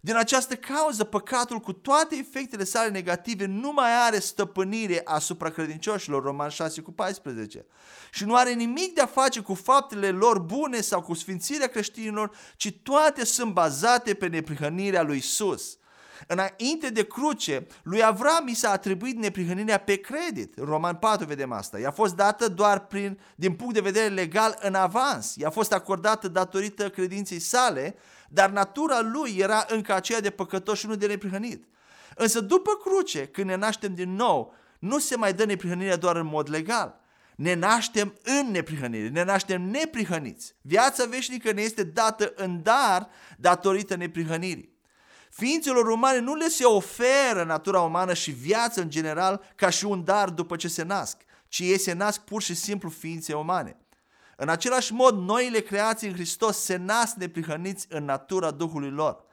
Din 0.00 0.16
această 0.16 0.54
cauză, 0.54 1.04
păcatul 1.04 1.58
cu 1.58 1.72
toate 1.72 2.16
efectele 2.16 2.64
sale 2.64 2.90
negative 2.90 3.46
nu 3.46 3.72
mai 3.72 4.06
are 4.06 4.18
stăpânire 4.18 5.00
asupra 5.04 5.50
credincioșilor, 5.50 6.22
Roman 6.22 6.48
6 6.48 6.80
cu 6.80 6.92
14. 6.92 7.66
Și 8.10 8.24
nu 8.24 8.34
are 8.34 8.52
nimic 8.52 8.94
de 8.94 9.00
a 9.00 9.06
face 9.06 9.40
cu 9.40 9.54
faptele 9.54 10.10
lor 10.10 10.38
bune 10.38 10.80
sau 10.80 11.02
cu 11.02 11.14
sfințirea 11.14 11.66
creștinilor, 11.66 12.36
ci 12.56 12.72
toate 12.82 13.24
sunt 13.24 13.52
bazate 13.52 14.14
pe 14.14 14.26
neprihănirea 14.26 15.02
lui 15.02 15.16
Isus. 15.16 15.78
Înainte 16.26 16.88
de 16.90 17.06
cruce, 17.06 17.66
lui 17.82 18.04
Avram 18.04 18.46
i 18.46 18.54
s-a 18.54 18.70
atribuit 18.70 19.16
neprihănirea 19.16 19.78
pe 19.78 19.96
credit. 19.96 20.54
Roman 20.58 20.94
4 20.94 21.26
vedem 21.26 21.52
asta. 21.52 21.78
I-a 21.78 21.90
fost 21.90 22.14
dată 22.14 22.48
doar 22.48 22.86
prin, 22.86 23.18
din 23.34 23.52
punct 23.52 23.74
de 23.74 23.80
vedere 23.80 24.14
legal 24.14 24.58
în 24.60 24.74
avans. 24.74 25.34
I-a 25.36 25.50
fost 25.50 25.72
acordată 25.72 26.28
datorită 26.28 26.90
credinței 26.90 27.38
sale, 27.38 27.96
dar 28.28 28.50
natura 28.50 29.00
lui 29.00 29.36
era 29.38 29.64
încă 29.68 29.94
aceea 29.94 30.20
de 30.20 30.30
păcătos 30.30 30.78
și 30.78 30.86
nu 30.86 30.94
de 30.94 31.06
neprihănit. 31.06 31.64
Însă 32.14 32.40
după 32.40 32.70
cruce, 32.74 33.26
când 33.26 33.48
ne 33.48 33.54
naștem 33.54 33.94
din 33.94 34.14
nou, 34.14 34.54
nu 34.78 34.98
se 34.98 35.16
mai 35.16 35.34
dă 35.34 35.44
neprihănirea 35.44 35.96
doar 35.96 36.16
în 36.16 36.26
mod 36.26 36.50
legal. 36.50 37.00
Ne 37.36 37.54
naștem 37.54 38.14
în 38.22 38.50
neprihănire, 38.50 39.08
ne 39.08 39.24
naștem 39.24 39.62
neprihăniți. 39.62 40.54
Viața 40.60 41.04
veșnică 41.04 41.52
ne 41.52 41.62
este 41.62 41.82
dată 41.82 42.32
în 42.36 42.62
dar 42.62 43.08
datorită 43.36 43.96
neprihănirii. 43.96 44.76
Ființelor 45.30 45.86
umane 45.86 46.18
nu 46.18 46.34
le 46.34 46.48
se 46.48 46.64
oferă 46.64 47.44
natura 47.46 47.80
umană 47.80 48.14
și 48.14 48.30
viața 48.30 48.80
în 48.80 48.90
general 48.90 49.52
ca 49.54 49.70
și 49.70 49.84
un 49.84 50.04
dar 50.04 50.28
după 50.28 50.56
ce 50.56 50.68
se 50.68 50.82
nasc, 50.82 51.16
ci 51.48 51.58
ei 51.58 51.78
se 51.78 51.92
nasc 51.92 52.20
pur 52.20 52.42
și 52.42 52.54
simplu 52.54 52.88
ființe 52.88 53.34
umane. 53.34 53.76
În 54.40 54.48
același 54.48 54.92
mod, 54.92 55.18
noile 55.18 55.60
creații 55.60 56.08
în 56.08 56.14
Hristos 56.14 56.58
se 56.58 56.76
nasc 56.76 57.14
neprihăniți 57.16 57.86
în 57.88 58.04
natura 58.04 58.50
Duhului 58.50 58.90
lor. 58.90 59.24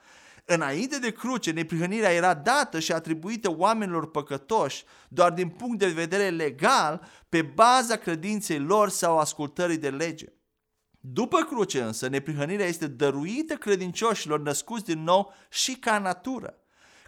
Înainte 0.45 0.99
de 0.99 1.11
cruce, 1.11 1.51
neprihănirea 1.51 2.11
era 2.11 2.33
dată 2.33 2.79
și 2.79 2.91
atribuită 2.91 3.51
oamenilor 3.51 4.11
păcătoși 4.11 4.83
doar 5.09 5.31
din 5.31 5.49
punct 5.49 5.79
de 5.79 5.87
vedere 5.87 6.29
legal, 6.29 7.07
pe 7.29 7.41
baza 7.41 7.95
credinței 7.95 8.59
lor 8.59 8.89
sau 8.89 9.19
ascultării 9.19 9.77
de 9.77 9.89
lege. 9.89 10.25
După 10.99 11.37
cruce 11.37 11.81
însă, 11.81 12.07
neprihănirea 12.07 12.65
este 12.65 12.87
dăruită 12.87 13.55
credincioșilor 13.55 14.39
născuți 14.39 14.85
din 14.85 15.03
nou 15.03 15.33
și 15.49 15.75
ca 15.75 15.99
natură. 15.99 16.57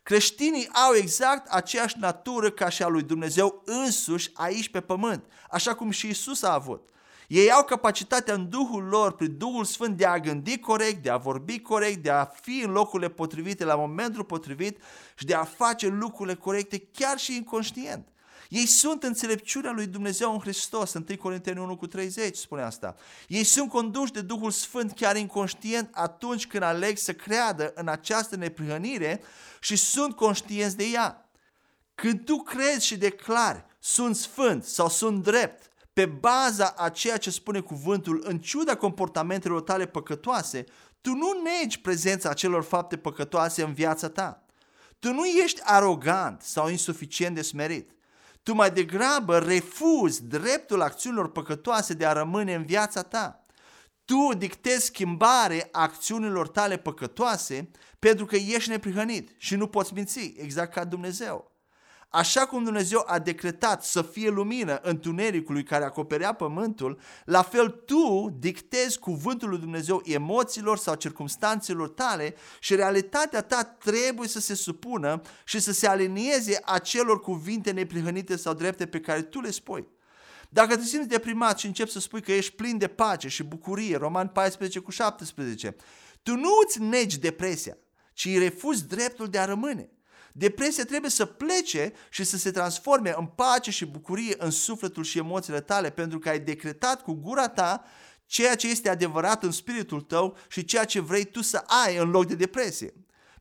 Creștinii 0.03 0.69
au 0.87 0.93
exact 0.93 1.47
aceeași 1.47 1.99
natură 1.99 2.49
ca 2.49 2.69
și 2.69 2.83
a 2.83 2.87
lui 2.87 3.03
Dumnezeu 3.03 3.61
însuși 3.65 4.29
aici 4.33 4.69
pe 4.69 4.81
pământ, 4.81 5.23
așa 5.49 5.75
cum 5.75 5.89
și 5.89 6.07
Isus 6.07 6.43
a 6.43 6.53
avut. 6.53 6.89
Ei 7.27 7.51
au 7.51 7.63
capacitatea 7.63 8.33
în 8.33 8.49
Duhul 8.49 8.83
lor, 8.83 9.15
prin 9.15 9.37
Duhul 9.37 9.65
Sfânt, 9.65 9.97
de 9.97 10.05
a 10.05 10.19
gândi 10.19 10.59
corect, 10.59 11.03
de 11.03 11.09
a 11.09 11.17
vorbi 11.17 11.59
corect, 11.59 12.03
de 12.03 12.09
a 12.09 12.25
fi 12.25 12.61
în 12.65 12.71
locurile 12.71 13.09
potrivite 13.09 13.63
la 13.63 13.75
momentul 13.75 14.23
potrivit 14.23 14.81
și 15.17 15.25
de 15.25 15.33
a 15.33 15.43
face 15.43 15.87
lucrurile 15.87 16.35
corecte 16.35 16.87
chiar 16.91 17.17
și 17.17 17.35
inconștient. 17.35 18.07
Ei 18.49 18.65
sunt 18.65 19.03
înțelepciunea 19.03 19.71
lui 19.71 19.85
Dumnezeu 19.87 20.33
în 20.33 20.39
Hristos, 20.39 20.93
1 20.93 21.05
Corinteni 21.17 21.59
1 21.59 21.77
cu 21.77 21.87
30 21.87 22.35
spune 22.35 22.61
asta. 22.61 22.95
Ei 23.27 23.43
sunt 23.43 23.69
conduși 23.69 24.11
de 24.11 24.21
Duhul 24.21 24.51
Sfânt 24.51 24.91
chiar 24.91 25.15
inconștient 25.15 25.89
atunci 25.93 26.47
când 26.47 26.63
aleg 26.63 26.97
să 26.97 27.13
creadă 27.13 27.71
în 27.75 27.87
această 27.87 28.35
neprihănire 28.35 29.21
și 29.59 29.75
sunt 29.75 30.15
conștienți 30.15 30.77
de 30.77 30.83
ea. 30.83 31.29
Când 31.95 32.25
tu 32.25 32.35
crezi 32.37 32.85
și 32.85 32.97
declari, 32.97 33.65
sunt 33.79 34.15
sfânt 34.15 34.63
sau 34.63 34.89
sunt 34.89 35.23
drept, 35.23 35.71
pe 35.97 36.05
baza 36.05 36.73
a 36.77 36.89
ceea 36.89 37.17
ce 37.17 37.29
spune 37.29 37.59
cuvântul, 37.59 38.23
în 38.23 38.39
ciuda 38.39 38.75
comportamentelor 38.75 39.61
tale 39.61 39.85
păcătoase, 39.85 40.63
tu 41.01 41.13
nu 41.13 41.27
negi 41.43 41.81
prezența 41.81 42.29
acelor 42.29 42.63
fapte 42.63 42.97
păcătoase 42.97 43.63
în 43.63 43.73
viața 43.73 44.09
ta. 44.09 44.45
Tu 44.99 45.13
nu 45.13 45.25
ești 45.25 45.61
arogant 45.63 46.41
sau 46.41 46.69
insuficient 46.69 47.35
de 47.35 47.41
smerit. 47.41 47.91
Tu 48.43 48.53
mai 48.53 48.71
degrabă 48.71 49.39
refuzi 49.39 50.23
dreptul 50.23 50.81
acțiunilor 50.81 51.31
păcătoase 51.31 51.93
de 51.93 52.05
a 52.05 52.11
rămâne 52.11 52.53
în 52.53 52.65
viața 52.65 53.01
ta. 53.01 53.45
Tu 54.05 54.33
dictezi 54.37 54.85
schimbare 54.85 55.67
a 55.71 55.81
acțiunilor 55.81 56.47
tale 56.47 56.77
păcătoase 56.77 57.71
pentru 57.99 58.25
că 58.25 58.35
ești 58.35 58.69
neprihănit 58.69 59.29
și 59.37 59.55
nu 59.55 59.67
poți 59.67 59.93
minți, 59.93 60.33
exact 60.37 60.73
ca 60.73 60.83
Dumnezeu. 60.83 61.56
Așa 62.09 62.45
cum 62.45 62.63
Dumnezeu 62.63 63.03
a 63.05 63.19
decretat 63.19 63.83
să 63.83 64.01
fie 64.01 64.29
lumină 64.29 64.79
întunericului 64.81 65.63
care 65.63 65.83
acoperea 65.83 66.33
pământul, 66.33 66.99
la 67.25 67.41
fel 67.41 67.69
tu 67.69 68.35
dictezi 68.39 68.99
cuvântul 68.99 69.49
lui 69.49 69.59
Dumnezeu 69.59 70.01
emoțiilor 70.05 70.77
sau 70.77 70.95
circumstanțelor 70.95 71.89
tale 71.89 72.35
și 72.59 72.75
realitatea 72.75 73.41
ta 73.41 73.63
trebuie 73.63 74.27
să 74.27 74.39
se 74.39 74.53
supună 74.53 75.21
și 75.45 75.59
să 75.59 75.71
se 75.71 75.87
alinieze 75.87 76.59
acelor 76.65 77.19
cuvinte 77.19 77.71
neprihănite 77.71 78.35
sau 78.35 78.53
drepte 78.53 78.85
pe 78.85 78.99
care 78.99 79.21
tu 79.21 79.41
le 79.41 79.51
spui. 79.51 79.87
Dacă 80.49 80.75
te 80.75 80.83
simți 80.83 81.07
deprimat 81.07 81.59
și 81.59 81.65
începi 81.65 81.91
să 81.91 81.99
spui 81.99 82.21
că 82.21 82.31
ești 82.31 82.55
plin 82.55 82.77
de 82.77 82.87
pace 82.87 83.27
și 83.27 83.43
bucurie, 83.43 83.97
Roman 83.97 84.27
14 84.27 84.79
cu 84.79 84.91
17, 84.91 85.75
tu 86.23 86.35
nu 86.35 86.49
îți 86.65 86.81
negi 86.81 87.19
depresia, 87.19 87.77
ci 88.13 88.25
îi 88.25 88.37
refuzi 88.37 88.87
dreptul 88.87 89.27
de 89.27 89.37
a 89.37 89.45
rămâne. 89.45 89.89
Depresia 90.37 90.85
trebuie 90.85 91.11
să 91.11 91.25
plece 91.25 91.93
și 92.09 92.23
să 92.23 92.37
se 92.37 92.51
transforme 92.51 93.13
în 93.17 93.25
pace 93.25 93.71
și 93.71 93.85
bucurie 93.85 94.35
în 94.37 94.51
sufletul 94.51 95.03
și 95.03 95.17
emoțiile 95.17 95.61
tale 95.61 95.89
pentru 95.89 96.19
că 96.19 96.29
ai 96.29 96.39
decretat 96.39 97.03
cu 97.03 97.13
gura 97.13 97.47
ta 97.47 97.83
ceea 98.25 98.55
ce 98.55 98.67
este 98.69 98.89
adevărat 98.89 99.43
în 99.43 99.51
spiritul 99.51 100.01
tău 100.01 100.37
și 100.47 100.65
ceea 100.65 100.85
ce 100.85 100.99
vrei 100.99 101.25
tu 101.25 101.41
să 101.41 101.63
ai 101.85 101.97
în 101.97 102.09
loc 102.09 102.25
de 102.25 102.35
depresie. 102.35 102.93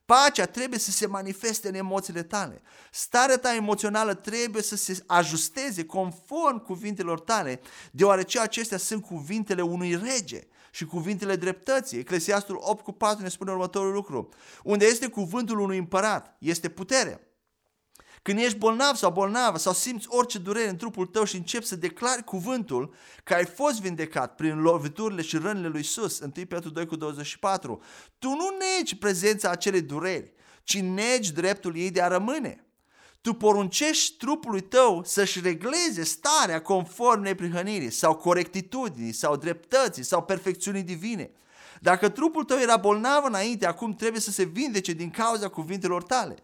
Pacea 0.04 0.46
trebuie 0.46 0.78
să 0.78 0.90
se 0.90 1.06
manifeste 1.06 1.68
în 1.68 1.74
emoțiile 1.74 2.22
tale. 2.22 2.62
Starea 2.90 3.38
ta 3.38 3.54
emoțională 3.54 4.14
trebuie 4.14 4.62
să 4.62 4.76
se 4.76 5.02
ajusteze 5.06 5.84
conform 5.84 6.64
cuvintelor 6.64 7.20
tale, 7.20 7.60
deoarece 7.90 8.40
acestea 8.40 8.78
sunt 8.78 9.04
cuvintele 9.04 9.62
unui 9.62 9.94
rege 9.94 10.46
și 10.76 10.85
cuvintele 10.85 11.37
dreptății. 11.37 11.99
Eclesiastul 11.99 12.59
8 12.61 12.85
cu 12.85 12.92
4 12.92 13.23
ne 13.23 13.28
spune 13.28 13.50
următorul 13.50 13.92
lucru. 13.92 14.28
Unde 14.62 14.85
este 14.87 15.09
cuvântul 15.09 15.59
unui 15.59 15.78
împărat, 15.78 16.37
este 16.38 16.68
putere. 16.68 17.21
Când 18.23 18.38
ești 18.38 18.59
bolnav 18.59 18.95
sau 18.95 19.11
bolnavă 19.11 19.59
sau 19.59 19.73
simți 19.73 20.06
orice 20.09 20.38
durere 20.38 20.68
în 20.68 20.76
trupul 20.76 21.06
tău 21.06 21.25
și 21.25 21.37
începi 21.37 21.66
să 21.66 21.76
declari 21.76 22.25
cuvântul 22.25 22.95
că 23.25 23.35
ai 23.35 23.45
fost 23.45 23.80
vindecat 23.80 24.35
prin 24.35 24.61
loviturile 24.61 25.23
și 25.23 25.37
rănile 25.37 25.68
lui 25.68 25.83
Sus, 25.83 26.18
1 26.18 26.30
Petru 26.30 26.71
2 26.71 26.87
cu 26.87 26.97
24, 26.97 27.83
tu 28.18 28.28
nu 28.28 28.56
negi 28.59 28.97
prezența 28.97 29.50
acelei 29.50 29.83
dureri, 29.83 30.33
ci 30.62 30.80
negi 30.80 31.33
dreptul 31.33 31.76
ei 31.76 31.90
de 31.90 32.02
a 32.02 32.09
rămâne 32.09 32.65
tu 33.26 33.33
poruncești 33.33 34.16
trupului 34.16 34.61
tău 34.61 35.04
să-și 35.04 35.40
regleze 35.40 36.04
starea 36.04 36.62
conform 36.62 37.21
neprihănirii 37.21 37.90
sau 37.90 38.14
corectitudinii 38.14 39.12
sau 39.12 39.37
dreptății 39.37 40.02
sau 40.02 40.23
perfecțiunii 40.23 40.83
divine. 40.83 41.30
Dacă 41.80 42.09
trupul 42.09 42.45
tău 42.45 42.59
era 42.59 42.76
bolnav 42.76 43.25
înainte, 43.25 43.66
acum 43.66 43.95
trebuie 43.95 44.21
să 44.21 44.30
se 44.30 44.42
vindece 44.42 44.92
din 44.92 45.11
cauza 45.11 45.49
cuvintelor 45.49 46.02
tale. 46.02 46.37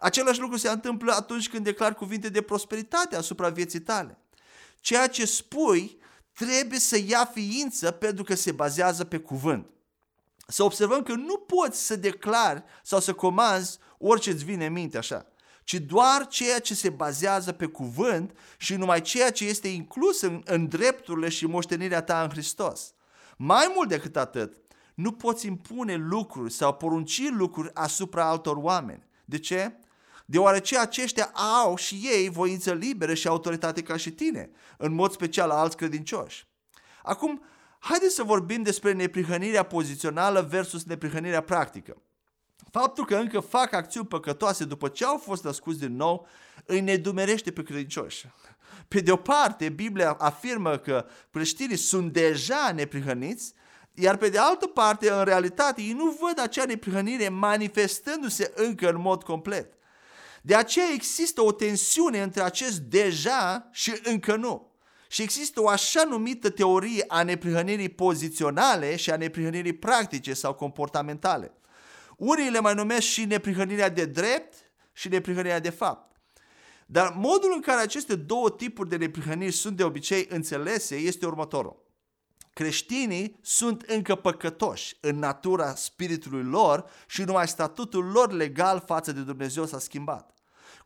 Același 0.00 0.40
lucru 0.40 0.56
se 0.56 0.68
întâmplă 0.68 1.12
atunci 1.12 1.48
când 1.48 1.64
declari 1.64 1.94
cuvinte 1.94 2.28
de 2.28 2.42
prosperitate 2.42 3.16
asupra 3.16 3.48
vieții 3.48 3.80
tale. 3.80 4.18
Ceea 4.80 5.06
ce 5.06 5.26
spui 5.26 5.98
trebuie 6.32 6.78
să 6.78 6.98
ia 7.06 7.24
ființă 7.24 7.90
pentru 7.90 8.24
că 8.24 8.34
se 8.34 8.52
bazează 8.52 9.04
pe 9.04 9.18
cuvânt. 9.18 9.66
Să 10.46 10.62
observăm 10.62 11.02
că 11.02 11.12
nu 11.12 11.36
poți 11.36 11.86
să 11.86 11.96
declari 11.96 12.62
sau 12.82 13.00
să 13.00 13.12
comanzi 13.12 13.78
orice 13.98 14.30
îți 14.30 14.44
vine 14.44 14.66
în 14.66 14.72
minte 14.72 14.98
așa 14.98 15.26
ci 15.64 15.74
doar 15.74 16.26
ceea 16.26 16.58
ce 16.58 16.74
se 16.74 16.90
bazează 16.90 17.52
pe 17.52 17.66
cuvânt 17.66 18.38
și 18.56 18.74
numai 18.74 19.00
ceea 19.00 19.30
ce 19.30 19.44
este 19.44 19.68
inclus 19.68 20.20
în, 20.20 20.42
în 20.44 20.68
drepturile 20.68 21.28
și 21.28 21.46
moștenirea 21.46 22.02
ta 22.02 22.22
în 22.22 22.28
Hristos. 22.28 22.94
Mai 23.36 23.72
mult 23.74 23.88
decât 23.88 24.16
atât, 24.16 24.56
nu 24.94 25.12
poți 25.12 25.46
impune 25.46 25.94
lucruri 25.94 26.52
sau 26.52 26.74
porunci 26.74 27.30
lucruri 27.30 27.70
asupra 27.74 28.28
altor 28.28 28.56
oameni. 28.56 29.06
De 29.24 29.38
ce? 29.38 29.76
Deoarece 30.26 30.78
aceștia 30.78 31.24
au 31.62 31.76
și 31.76 31.94
ei 31.94 32.28
voință 32.28 32.72
liberă 32.72 33.14
și 33.14 33.28
autoritate 33.28 33.82
ca 33.82 33.96
și 33.96 34.10
tine, 34.10 34.50
în 34.76 34.92
mod 34.92 35.12
special 35.12 35.50
alți 35.50 35.76
credincioși. 35.76 36.46
Acum, 37.02 37.42
haideți 37.78 38.14
să 38.14 38.22
vorbim 38.22 38.62
despre 38.62 38.92
neprihănirea 38.92 39.62
pozițională 39.62 40.46
versus 40.50 40.84
neprihănirea 40.84 41.40
practică. 41.40 42.02
Faptul 42.72 43.04
că 43.04 43.16
încă 43.16 43.40
fac 43.40 43.72
acțiuni 43.72 44.06
păcătoase 44.06 44.64
după 44.64 44.88
ce 44.88 45.04
au 45.04 45.16
fost 45.16 45.44
născuți 45.44 45.78
din 45.78 45.96
nou 45.96 46.26
îi 46.64 46.80
nedumerește 46.80 47.52
pe 47.52 47.62
credincioși. 47.62 48.26
Pe 48.88 49.00
de 49.00 49.12
o 49.12 49.16
parte, 49.16 49.68
Biblia 49.68 50.16
afirmă 50.18 50.76
că 50.76 51.06
creștinii 51.30 51.76
sunt 51.76 52.12
deja 52.12 52.72
neprihăniți, 52.74 53.54
Iar 53.94 54.16
pe 54.16 54.28
de 54.28 54.38
altă 54.38 54.66
parte, 54.66 55.10
în 55.10 55.24
realitate, 55.24 55.82
ei 55.82 55.92
nu 55.92 56.16
văd 56.20 56.40
acea 56.40 56.64
neprihănire 56.64 57.28
manifestându-se 57.28 58.52
încă 58.54 58.88
în 58.88 59.00
mod 59.00 59.22
complet. 59.22 59.72
De 60.42 60.54
aceea 60.54 60.86
există 60.94 61.42
o 61.42 61.52
tensiune 61.52 62.22
între 62.22 62.42
acest 62.42 62.78
deja 62.78 63.68
și 63.70 63.92
încă 64.02 64.36
nu. 64.36 64.70
Și 65.08 65.22
există 65.22 65.62
o 65.62 65.68
așa 65.68 66.04
numită 66.04 66.50
teorie 66.50 67.04
a 67.08 67.22
neprihănirii 67.22 67.88
poziționale 67.88 68.96
și 68.96 69.10
a 69.10 69.16
neprihănirii 69.16 69.72
practice 69.72 70.32
sau 70.34 70.54
comportamentale. 70.54 71.52
Unii 72.22 72.50
le 72.50 72.60
mai 72.60 72.74
numesc 72.74 73.06
și 73.06 73.24
neprihănirea 73.24 73.88
de 73.88 74.04
drept 74.04 74.54
și 74.92 75.08
neprihănirea 75.08 75.60
de 75.60 75.70
fapt. 75.70 76.16
Dar 76.86 77.12
modul 77.16 77.52
în 77.54 77.60
care 77.60 77.80
aceste 77.80 78.14
două 78.14 78.50
tipuri 78.50 78.88
de 78.88 78.96
neprihăniri 78.96 79.52
sunt 79.52 79.76
de 79.76 79.84
obicei 79.84 80.26
înțelese 80.28 80.96
este 80.96 81.26
următorul. 81.26 81.86
Creștinii 82.52 83.38
sunt 83.40 83.82
încă 83.82 84.14
păcătoși 84.14 84.96
în 85.00 85.18
natura 85.18 85.74
spiritului 85.74 86.42
lor 86.42 86.90
și 87.06 87.22
numai 87.22 87.48
statutul 87.48 88.04
lor 88.04 88.32
legal 88.32 88.82
față 88.86 89.12
de 89.12 89.20
Dumnezeu 89.20 89.66
s-a 89.66 89.78
schimbat. 89.78 90.34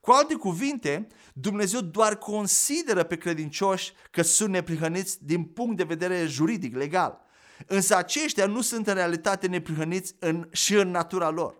Cu 0.00 0.10
alte 0.10 0.34
cuvinte, 0.34 1.06
Dumnezeu 1.32 1.80
doar 1.80 2.16
consideră 2.18 3.02
pe 3.02 3.16
credincioși 3.16 3.92
că 4.10 4.22
sunt 4.22 4.50
neprihăniți 4.50 5.24
din 5.24 5.44
punct 5.44 5.76
de 5.76 5.84
vedere 5.84 6.26
juridic, 6.26 6.76
legal. 6.76 7.25
Însă 7.66 7.96
aceștia 7.96 8.46
nu 8.46 8.60
sunt 8.60 8.86
în 8.86 8.94
realitate 8.94 9.46
neprihăniți 9.46 10.14
în, 10.18 10.48
și 10.52 10.74
în 10.74 10.90
natura 10.90 11.30
lor. 11.30 11.54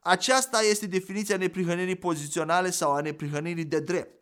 Aceasta 0.00 0.62
este 0.62 0.86
definiția 0.86 1.36
neprihănirii 1.36 1.96
poziționale 1.96 2.70
sau 2.70 2.92
a 2.92 3.00
neprihănirii 3.00 3.64
de 3.64 3.80
drept. 3.80 4.14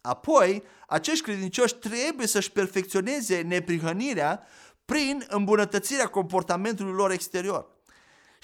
Apoi, 0.00 0.62
acești 0.86 1.24
credincioși 1.24 1.74
trebuie 1.74 2.26
să-și 2.26 2.52
perfecționeze 2.52 3.40
neprihănirea 3.40 4.46
prin 4.84 5.24
îmbunătățirea 5.28 6.06
comportamentului 6.06 6.92
lor 6.92 7.10
exterior. 7.10 7.66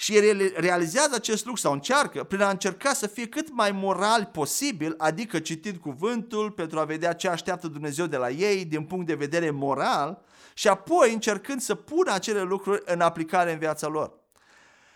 Și 0.01 0.15
el 0.15 0.53
realizează 0.55 1.15
acest 1.15 1.45
lucru 1.45 1.61
sau 1.61 1.73
încearcă 1.73 2.23
prin 2.23 2.41
a 2.41 2.49
încerca 2.49 2.93
să 2.93 3.07
fie 3.07 3.27
cât 3.27 3.51
mai 3.51 3.71
moral 3.71 4.29
posibil, 4.33 4.93
adică 4.97 5.39
citind 5.39 5.77
cuvântul 5.77 6.51
pentru 6.51 6.79
a 6.79 6.83
vedea 6.83 7.13
ce 7.13 7.27
așteaptă 7.29 7.67
Dumnezeu 7.67 8.05
de 8.05 8.17
la 8.17 8.29
ei 8.29 8.65
din 8.65 8.83
punct 8.83 9.05
de 9.05 9.13
vedere 9.13 9.49
moral 9.49 10.21
și 10.53 10.67
apoi 10.67 11.13
încercând 11.13 11.61
să 11.61 11.75
pună 11.75 12.13
acele 12.13 12.41
lucruri 12.41 12.81
în 12.85 13.01
aplicare 13.01 13.51
în 13.51 13.59
viața 13.59 13.87
lor. 13.87 14.13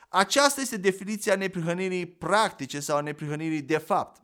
Aceasta 0.10 0.62
este 0.62 0.78
definiția 0.78 1.36
neprihănirii 1.36 2.06
practice 2.06 2.80
sau 2.80 2.98
a 2.98 3.02
neprihănirii 3.02 3.62
de 3.62 3.78
fapt. 3.78 4.22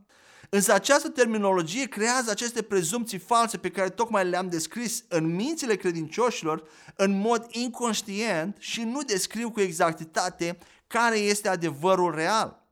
Însă 0.50 0.74
această 0.74 1.10
terminologie 1.10 1.86
creează 1.86 2.32
aceste 2.32 2.62
prezumții 2.62 3.18
false 3.18 3.58
pe 3.58 3.70
care 3.70 3.90
tocmai 3.90 4.26
le-am 4.26 4.50
descris 4.50 5.04
în 5.08 5.36
mințile 5.36 5.76
credincioșilor 5.76 6.64
în 6.96 7.20
mod 7.20 7.46
inconștient 7.50 8.56
și 8.60 8.84
nu 8.84 9.02
descriu 9.02 9.52
cu 9.52 9.60
exactitate 9.60 10.58
care 10.88 11.18
este 11.18 11.50
adevărul 11.50 12.16
real. 12.16 12.68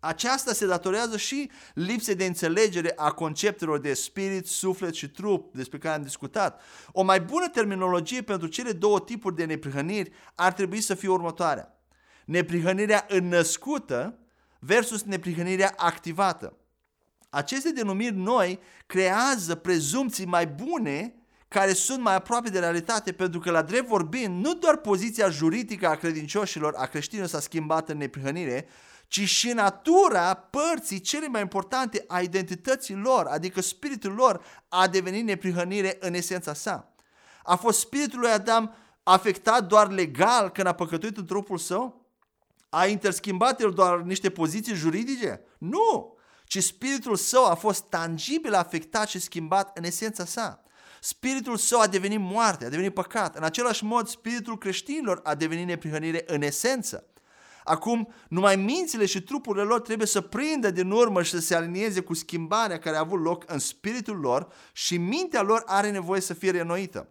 Aceasta 0.00 0.52
se 0.52 0.66
datorează 0.66 1.16
și 1.16 1.50
lipsei 1.74 2.14
de 2.14 2.24
înțelegere 2.24 2.92
a 2.96 3.10
conceptelor 3.10 3.78
de 3.78 3.94
spirit, 3.94 4.46
suflet 4.46 4.94
și 4.94 5.08
trup 5.08 5.54
despre 5.54 5.78
care 5.78 5.94
am 5.94 6.02
discutat. 6.02 6.60
O 6.92 7.02
mai 7.02 7.20
bună 7.20 7.48
terminologie 7.48 8.22
pentru 8.22 8.48
cele 8.48 8.72
două 8.72 9.00
tipuri 9.00 9.34
de 9.34 9.44
neprihăniri 9.44 10.12
ar 10.34 10.52
trebui 10.52 10.80
să 10.80 10.94
fie 10.94 11.08
următoarea. 11.08 11.78
Neprihănirea 12.24 13.06
înnăscută 13.08 14.18
versus 14.58 15.02
neprihănirea 15.02 15.72
activată. 15.76 16.56
Aceste 17.34 17.70
denumiri 17.70 18.16
noi 18.16 18.58
creează 18.86 19.54
prezumții 19.54 20.24
mai 20.24 20.46
bune 20.46 21.14
care 21.48 21.72
sunt 21.72 22.00
mai 22.02 22.14
aproape 22.14 22.48
de 22.48 22.58
realitate 22.58 23.12
pentru 23.12 23.40
că 23.40 23.50
la 23.50 23.62
drept 23.62 23.86
vorbind 23.86 24.44
nu 24.44 24.54
doar 24.54 24.76
poziția 24.76 25.28
juridică 25.28 25.88
a 25.88 25.94
credincioșilor, 25.94 26.74
a 26.76 26.86
creștinilor 26.86 27.30
s-a 27.30 27.40
schimbat 27.40 27.88
în 27.88 27.96
neprihănire, 27.96 28.68
ci 29.08 29.20
și 29.20 29.52
natura 29.52 30.34
părții 30.34 31.00
cele 31.00 31.28
mai 31.28 31.40
importante 31.40 32.04
a 32.08 32.20
identității 32.20 32.94
lor, 32.94 33.26
adică 33.26 33.60
spiritul 33.60 34.12
lor 34.12 34.44
a 34.68 34.88
devenit 34.88 35.24
neprihănire 35.24 35.96
în 36.00 36.14
esența 36.14 36.54
sa. 36.54 36.94
A 37.42 37.56
fost 37.56 37.78
spiritul 37.78 38.18
lui 38.18 38.30
Adam 38.30 38.74
afectat 39.02 39.66
doar 39.66 39.90
legal 39.90 40.50
când 40.50 40.66
a 40.66 40.72
păcătuit 40.72 41.16
în 41.16 41.26
trupul 41.26 41.58
său? 41.58 42.06
A 42.68 42.86
interschimbat 42.86 43.60
el 43.60 43.70
doar 43.70 44.00
niște 44.00 44.30
poziții 44.30 44.74
juridice? 44.74 45.40
Nu! 45.58 46.13
Ci 46.44 46.62
spiritul 46.62 47.16
său 47.16 47.44
a 47.44 47.54
fost 47.54 47.82
tangibil 47.82 48.54
afectat 48.54 49.08
și 49.08 49.18
schimbat 49.18 49.78
în 49.78 49.84
esența 49.84 50.24
sa. 50.24 50.62
Spiritul 51.00 51.56
său 51.56 51.80
a 51.80 51.86
devenit 51.86 52.20
moarte, 52.20 52.64
a 52.64 52.68
devenit 52.68 52.94
păcat. 52.94 53.36
În 53.36 53.42
același 53.42 53.84
mod, 53.84 54.08
spiritul 54.08 54.58
creștinilor 54.58 55.20
a 55.22 55.34
devenit 55.34 55.66
neprihănire 55.66 56.22
în 56.26 56.42
esență. 56.42 57.06
Acum, 57.64 58.12
numai 58.28 58.56
mințile 58.56 59.06
și 59.06 59.22
trupurile 59.22 59.64
lor 59.64 59.80
trebuie 59.80 60.06
să 60.06 60.20
prindă 60.20 60.70
din 60.70 60.90
urmă 60.90 61.22
și 61.22 61.30
să 61.30 61.40
se 61.40 61.54
alinieze 61.54 62.00
cu 62.00 62.14
schimbarea 62.14 62.78
care 62.78 62.96
a 62.96 63.00
avut 63.00 63.22
loc 63.22 63.44
în 63.46 63.58
spiritul 63.58 64.16
lor 64.16 64.52
și 64.72 64.96
mintea 64.96 65.42
lor 65.42 65.62
are 65.66 65.90
nevoie 65.90 66.20
să 66.20 66.34
fie 66.34 66.50
renoită. 66.50 67.08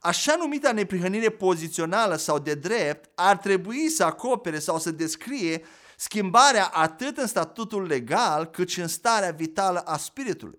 Așa 0.00 0.36
numita 0.38 0.72
neprihănire 0.72 1.28
pozițională 1.28 2.16
sau 2.16 2.38
de 2.38 2.54
drept 2.54 3.10
ar 3.14 3.36
trebui 3.36 3.88
să 3.88 4.04
acopere 4.04 4.58
sau 4.58 4.78
să 4.78 4.90
descrie 4.90 5.62
schimbarea 6.02 6.66
atât 6.66 7.16
în 7.16 7.26
statutul 7.26 7.86
legal 7.86 8.44
cât 8.44 8.68
și 8.68 8.80
în 8.80 8.88
starea 8.88 9.30
vitală 9.30 9.78
a 9.78 9.96
spiritului. 9.96 10.58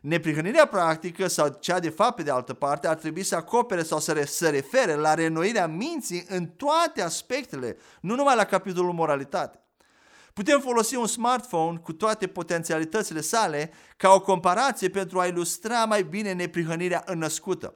Neprihănirea 0.00 0.66
practică 0.66 1.26
sau 1.26 1.56
cea 1.60 1.78
de 1.78 1.88
fapt 1.88 2.16
pe 2.16 2.22
de 2.22 2.30
altă 2.30 2.54
parte 2.54 2.88
ar 2.88 2.94
trebui 2.94 3.22
să 3.22 3.36
acopere 3.36 3.82
sau 3.82 3.98
să 3.98 4.22
se 4.26 4.48
refere 4.48 4.94
la 4.94 5.14
renoirea 5.14 5.66
minții 5.66 6.24
în 6.28 6.46
toate 6.46 7.02
aspectele, 7.02 7.76
nu 8.00 8.14
numai 8.14 8.36
la 8.36 8.44
capitolul 8.44 8.92
moralitate. 8.92 9.60
Putem 10.32 10.60
folosi 10.60 10.96
un 10.96 11.06
smartphone 11.06 11.78
cu 11.78 11.92
toate 11.92 12.26
potențialitățile 12.26 13.20
sale 13.20 13.72
ca 13.96 14.10
o 14.10 14.20
comparație 14.20 14.88
pentru 14.88 15.20
a 15.20 15.26
ilustra 15.26 15.84
mai 15.84 16.02
bine 16.02 16.32
neprihănirea 16.32 17.02
înnăscută 17.06 17.74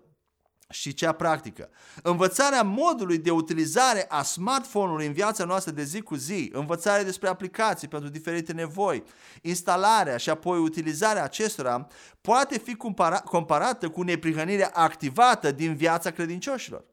și 0.70 0.94
cea 0.94 1.12
practică. 1.12 1.68
Învățarea 2.02 2.62
modului 2.62 3.18
de 3.18 3.30
utilizare 3.30 4.06
a 4.08 4.22
smartphone-ului 4.22 5.06
în 5.06 5.12
viața 5.12 5.44
noastră 5.44 5.72
de 5.72 5.82
zi 5.82 6.00
cu 6.00 6.14
zi, 6.14 6.50
învățarea 6.52 7.04
despre 7.04 7.28
aplicații 7.28 7.88
pentru 7.88 8.08
diferite 8.08 8.52
nevoi, 8.52 9.02
instalarea 9.42 10.16
și 10.16 10.30
apoi 10.30 10.58
utilizarea 10.58 11.24
acestora 11.24 11.86
poate 12.20 12.58
fi 12.58 12.76
compara- 12.76 13.22
comparată 13.24 13.88
cu 13.88 14.02
neprihănirea 14.02 14.70
activată 14.74 15.50
din 15.50 15.74
viața 15.74 16.10
credincioșilor. 16.10 16.84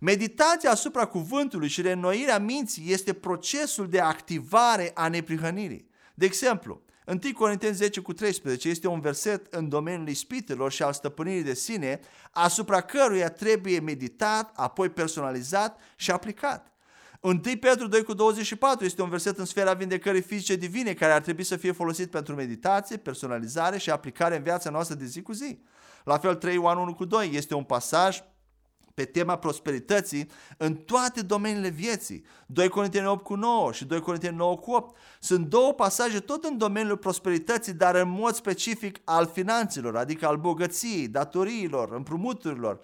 Meditația 0.00 0.70
asupra 0.70 1.04
cuvântului 1.04 1.68
și 1.68 1.82
reînnoirea 1.82 2.38
minții 2.38 2.92
este 2.92 3.12
procesul 3.12 3.88
de 3.88 4.00
activare 4.00 4.90
a 4.94 5.08
neprihănirii. 5.08 5.90
De 6.14 6.24
exemplu, 6.24 6.82
1 7.06 7.18
Corinteni 7.34 7.74
10 7.74 8.00
cu 8.00 8.12
13 8.12 8.68
este 8.68 8.88
un 8.88 9.00
verset 9.00 9.54
în 9.54 9.68
domeniul 9.68 10.08
ispitelor 10.08 10.72
și 10.72 10.82
al 10.82 10.92
stăpânirii 10.92 11.42
de 11.42 11.54
sine, 11.54 12.00
asupra 12.30 12.80
căruia 12.80 13.28
trebuie 13.28 13.80
meditat, 13.80 14.52
apoi 14.54 14.88
personalizat 14.88 15.80
și 15.96 16.10
aplicat. 16.10 16.72
1 17.20 17.40
Petru 17.60 17.86
2 17.86 18.02
cu 18.02 18.14
24 18.14 18.84
este 18.84 19.02
un 19.02 19.08
verset 19.08 19.38
în 19.38 19.44
sfera 19.44 19.74
vindecării 19.74 20.22
fizice 20.22 20.56
divine 20.56 20.92
care 20.92 21.12
ar 21.12 21.20
trebui 21.20 21.44
să 21.44 21.56
fie 21.56 21.72
folosit 21.72 22.10
pentru 22.10 22.34
meditație, 22.34 22.96
personalizare 22.96 23.78
și 23.78 23.90
aplicare 23.90 24.36
în 24.36 24.42
viața 24.42 24.70
noastră 24.70 24.94
de 24.94 25.04
zi 25.04 25.22
cu 25.22 25.32
zi. 25.32 25.58
La 26.04 26.18
fel 26.18 26.34
3 26.34 26.54
Ioan 26.54 26.78
1 26.78 26.94
cu 26.94 27.04
2 27.04 27.30
este 27.32 27.54
un 27.54 27.64
pasaj 27.64 28.22
pe 28.94 29.04
tema 29.04 29.36
prosperității 29.36 30.30
în 30.56 30.74
toate 30.74 31.22
domeniile 31.22 31.68
vieții. 31.68 32.24
2 32.46 32.68
Corinteni 32.68 33.06
8 33.06 33.24
cu 33.24 33.34
9 33.34 33.72
și 33.72 33.84
2 33.84 34.00
Corinteni 34.00 34.36
9 34.36 34.56
cu 34.56 34.70
8 34.70 34.96
sunt 35.20 35.46
două 35.46 35.72
pasaje 35.72 36.20
tot 36.20 36.44
în 36.44 36.58
domeniul 36.58 36.96
prosperității, 36.96 37.72
dar 37.72 37.94
în 37.94 38.10
mod 38.10 38.34
specific 38.34 38.98
al 39.04 39.26
finanțelor, 39.26 39.96
adică 39.96 40.26
al 40.26 40.36
bogăției, 40.36 41.08
datoriilor, 41.08 41.92
împrumuturilor. 41.92 42.80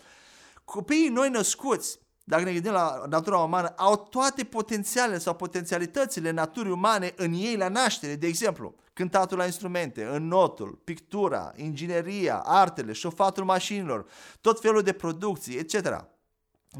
Copiii 0.64 1.08
noi 1.08 1.30
născuți 1.30 1.98
dacă 2.28 2.42
ne 2.42 2.52
gândim 2.52 2.72
la 2.72 3.02
natura 3.08 3.38
umană, 3.38 3.68
au 3.76 3.96
toate 3.96 4.44
potențialele 4.44 5.18
sau 5.18 5.34
potențialitățile 5.34 6.30
naturii 6.30 6.72
umane 6.72 7.12
în 7.16 7.32
ei 7.32 7.56
la 7.56 7.68
naștere. 7.68 8.14
De 8.14 8.26
exemplu, 8.26 8.74
cântatul 8.98 9.38
la 9.38 9.44
instrumente, 9.44 10.04
înnotul, 10.04 10.80
pictura, 10.84 11.52
ingineria, 11.56 12.36
artele, 12.44 12.92
șofatul 12.92 13.44
mașinilor, 13.44 14.06
tot 14.40 14.60
felul 14.60 14.82
de 14.82 14.92
producții, 14.92 15.56
etc. 15.56 15.74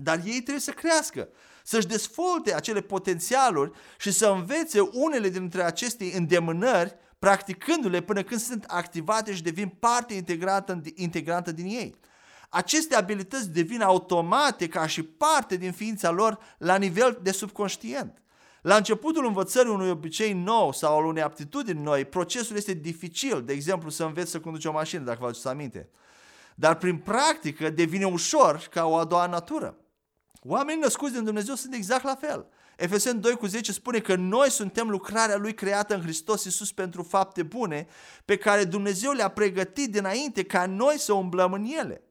Dar 0.03 0.21
ei 0.25 0.41
trebuie 0.41 0.59
să 0.59 0.71
crească, 0.71 1.29
să-și 1.65 1.87
dezvolte 1.87 2.55
acele 2.55 2.81
potențialuri 2.81 3.71
și 3.99 4.13
să 4.13 4.29
învețe 4.29 4.81
unele 4.81 5.29
dintre 5.29 5.63
aceste 5.63 6.05
îndemânări, 6.17 6.95
practicându-le 7.19 8.01
până 8.01 8.23
când 8.23 8.41
sunt 8.41 8.65
activate 8.65 9.35
și 9.35 9.43
devin 9.43 9.69
parte 9.69 10.15
integrată, 10.15 10.81
integrantă 10.95 11.53
din 11.53 11.67
ei 11.67 11.99
aceste 12.49 12.95
abilități 12.95 13.51
devin 13.51 13.83
automate 13.83 14.69
ca 14.69 14.87
și 14.87 15.03
parte 15.03 15.57
din 15.57 15.73
ființa 15.73 16.11
lor 16.11 16.39
la 16.59 16.77
nivel 16.77 17.19
de 17.23 17.31
subconștient. 17.31 18.23
La 18.63 18.77
începutul 18.77 19.27
învățării 19.27 19.73
unui 19.73 19.91
obicei 19.91 20.33
nou 20.33 20.73
sau 20.73 20.99
al 20.99 21.05
unei 21.05 21.23
aptitudini 21.23 21.83
noi, 21.83 22.05
procesul 22.05 22.57
este 22.57 22.73
dificil, 22.73 23.43
de 23.43 23.53
exemplu 23.53 23.91
să 23.91 24.05
înveți 24.05 24.31
să 24.31 24.41
conduci 24.41 24.65
o 24.65 24.73
mașină, 24.73 25.03
dacă 25.03 25.19
vă 25.21 25.27
aduceți 25.27 25.49
aminte. 25.49 25.89
Dar 26.55 26.77
prin 26.77 26.97
practică 26.97 27.71
devine 27.71 28.05
ușor 28.05 28.67
ca 28.71 28.85
o 28.85 28.97
a 28.97 29.05
doua 29.05 29.27
natură. 29.27 29.77
Oamenii 30.43 30.83
născuți 30.83 31.13
din 31.13 31.25
Dumnezeu 31.25 31.55
sunt 31.55 31.75
exact 31.75 32.05
la 32.05 32.15
fel. 32.15 32.47
Efeseni 32.77 33.21
2 33.21 33.35
cu 33.35 33.47
10 33.47 33.73
spune 33.73 33.99
că 33.99 34.15
noi 34.15 34.51
suntem 34.51 34.89
lucrarea 34.89 35.37
Lui 35.37 35.55
creată 35.55 35.95
în 35.95 36.03
Hristos 36.03 36.45
Iisus 36.45 36.73
pentru 36.73 37.03
fapte 37.03 37.43
bune 37.43 37.87
pe 38.25 38.37
care 38.37 38.65
Dumnezeu 38.65 39.13
le-a 39.13 39.29
pregătit 39.29 39.93
dinainte 39.93 40.45
ca 40.45 40.67
noi 40.67 40.99
să 40.99 41.13
umblăm 41.13 41.53
în 41.53 41.65
ele. 41.65 42.03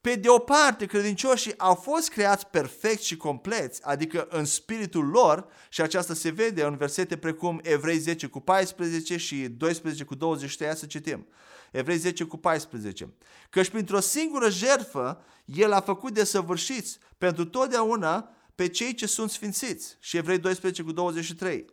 Pe 0.00 0.14
de 0.14 0.28
o 0.28 0.38
parte, 0.38 0.86
credincioșii 0.86 1.58
au 1.58 1.74
fost 1.74 2.10
creați 2.10 2.46
perfect 2.46 3.02
și 3.02 3.16
compleți, 3.16 3.80
adică 3.84 4.26
în 4.30 4.44
spiritul 4.44 5.06
lor, 5.06 5.46
și 5.68 5.80
aceasta 5.80 6.14
se 6.14 6.30
vede 6.30 6.62
în 6.62 6.76
versete 6.76 7.16
precum 7.16 7.60
Evrei 7.62 7.98
10 7.98 8.26
cu 8.26 8.40
14 8.40 9.16
și 9.16 9.48
12 9.48 10.04
cu 10.04 10.14
23, 10.14 10.76
să 10.76 10.86
citim. 10.86 11.26
Evrei 11.72 11.96
10 11.96 12.24
cu 12.24 12.36
14. 12.36 13.14
Căci 13.50 13.68
printr-o 13.68 14.00
singură 14.00 14.50
jertfă, 14.50 15.24
El 15.44 15.72
a 15.72 15.80
făcut 15.80 16.14
de 16.14 16.24
săvârșiți 16.24 16.98
pentru 17.18 17.44
totdeauna 17.44 18.34
pe 18.54 18.68
cei 18.68 18.94
ce 18.94 19.06
sunt 19.06 19.30
sfințiți. 19.30 19.96
Și 20.00 20.16
Evrei 20.16 20.38
12 20.38 20.82
cu 20.82 20.92
23 20.92 21.66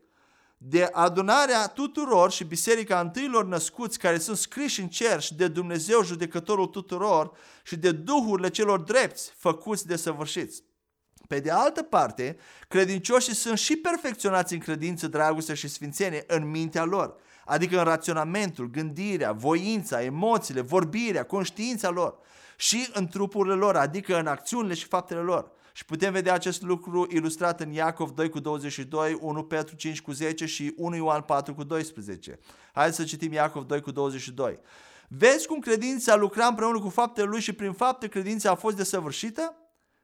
de 0.57 0.89
adunarea 0.91 1.67
tuturor 1.67 2.31
și 2.31 2.43
biserica 2.43 2.99
întâilor 2.99 3.45
născuți 3.45 3.99
care 3.99 4.17
sunt 4.17 4.37
scriși 4.37 4.81
în 4.81 4.87
cer 4.87 5.21
și 5.21 5.35
de 5.35 5.47
Dumnezeu 5.47 6.03
judecătorul 6.03 6.65
tuturor 6.65 7.31
și 7.63 7.75
de 7.75 7.91
duhurile 7.91 8.49
celor 8.49 8.79
drepți 8.79 9.33
făcuți 9.37 9.87
de 9.87 9.95
săvârșiți. 9.95 10.63
Pe 11.27 11.39
de 11.39 11.51
altă 11.51 11.81
parte, 11.83 12.37
credincioșii 12.67 13.35
sunt 13.35 13.57
și 13.57 13.75
perfecționați 13.75 14.53
în 14.53 14.59
credință, 14.59 15.07
dragoste 15.07 15.53
și 15.53 15.67
sfințenie 15.67 16.23
în 16.27 16.49
mintea 16.49 16.83
lor, 16.83 17.15
adică 17.45 17.77
în 17.77 17.83
raționamentul, 17.83 18.69
gândirea, 18.69 19.31
voința, 19.31 20.03
emoțiile, 20.03 20.61
vorbirea, 20.61 21.25
conștiința 21.25 21.89
lor 21.89 22.17
și 22.55 22.89
în 22.93 23.07
trupurile 23.07 23.53
lor, 23.53 23.75
adică 23.75 24.19
în 24.19 24.27
acțiunile 24.27 24.73
și 24.73 24.85
faptele 24.85 25.19
lor. 25.19 25.51
Și 25.77 25.85
putem 25.85 26.11
vedea 26.11 26.33
acest 26.33 26.61
lucru 26.61 27.07
ilustrat 27.09 27.61
în 27.61 27.71
Iacov 27.71 28.11
2 28.11 28.29
cu 28.29 28.39
22, 28.39 29.17
1 29.21 29.43
Petru 29.43 29.75
5 29.75 30.01
cu 30.01 30.11
10 30.11 30.45
și 30.45 30.73
1 30.77 30.95
Ioan 30.95 31.21
4 31.21 31.53
cu 31.53 31.63
12. 31.63 32.39
Haideți 32.73 32.97
să 32.97 33.03
citim 33.03 33.33
Iacov 33.33 33.63
2 33.63 33.81
cu 33.81 33.91
22. 33.91 34.59
Vezi 35.07 35.47
cum 35.47 35.59
credința 35.59 36.15
lucra 36.15 36.45
împreună 36.45 36.79
cu 36.79 36.89
faptele 36.89 37.27
lui 37.27 37.39
și 37.39 37.53
prin 37.53 37.73
fapte 37.73 38.07
credința 38.07 38.51
a 38.51 38.55
fost 38.55 38.75
desăvârșită? 38.75 39.55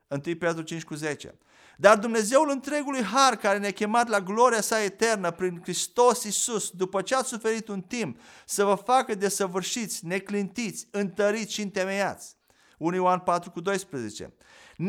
1 0.08 0.36
Petru 0.36 0.62
5 0.62 0.84
cu 0.84 0.94
10. 0.94 1.38
Dar 1.78 1.98
Dumnezeul 1.98 2.50
întregului 2.50 3.04
har 3.04 3.36
care 3.36 3.58
ne-a 3.58 3.72
chemat 3.72 4.08
la 4.08 4.20
gloria 4.20 4.62
sa 4.62 4.84
eternă 4.84 5.32
prin 5.32 5.60
Hristos 5.64 6.24
Iisus, 6.24 6.70
după 6.70 7.02
ce 7.02 7.16
ați 7.16 7.30
suferit 7.30 7.68
un 7.68 7.82
timp, 7.82 8.20
să 8.46 8.64
vă 8.64 8.76
facă 8.76 9.16
desăvârșiți, 9.16 10.06
neclintiți, 10.06 10.88
întăriți 10.92 11.54
și 11.54 11.62
întemeiați. 11.62 12.36
1 12.78 12.96
Ioan 12.96 13.20
4 13.20 13.52
cu 13.52 13.60
12. 13.60 14.34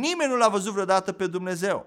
Nimeni 0.01 0.31
nu 0.31 0.37
l-a 0.37 0.49
văzut 0.49 0.73
vreodată 0.73 1.13
pe 1.13 1.27
Dumnezeu. 1.27 1.87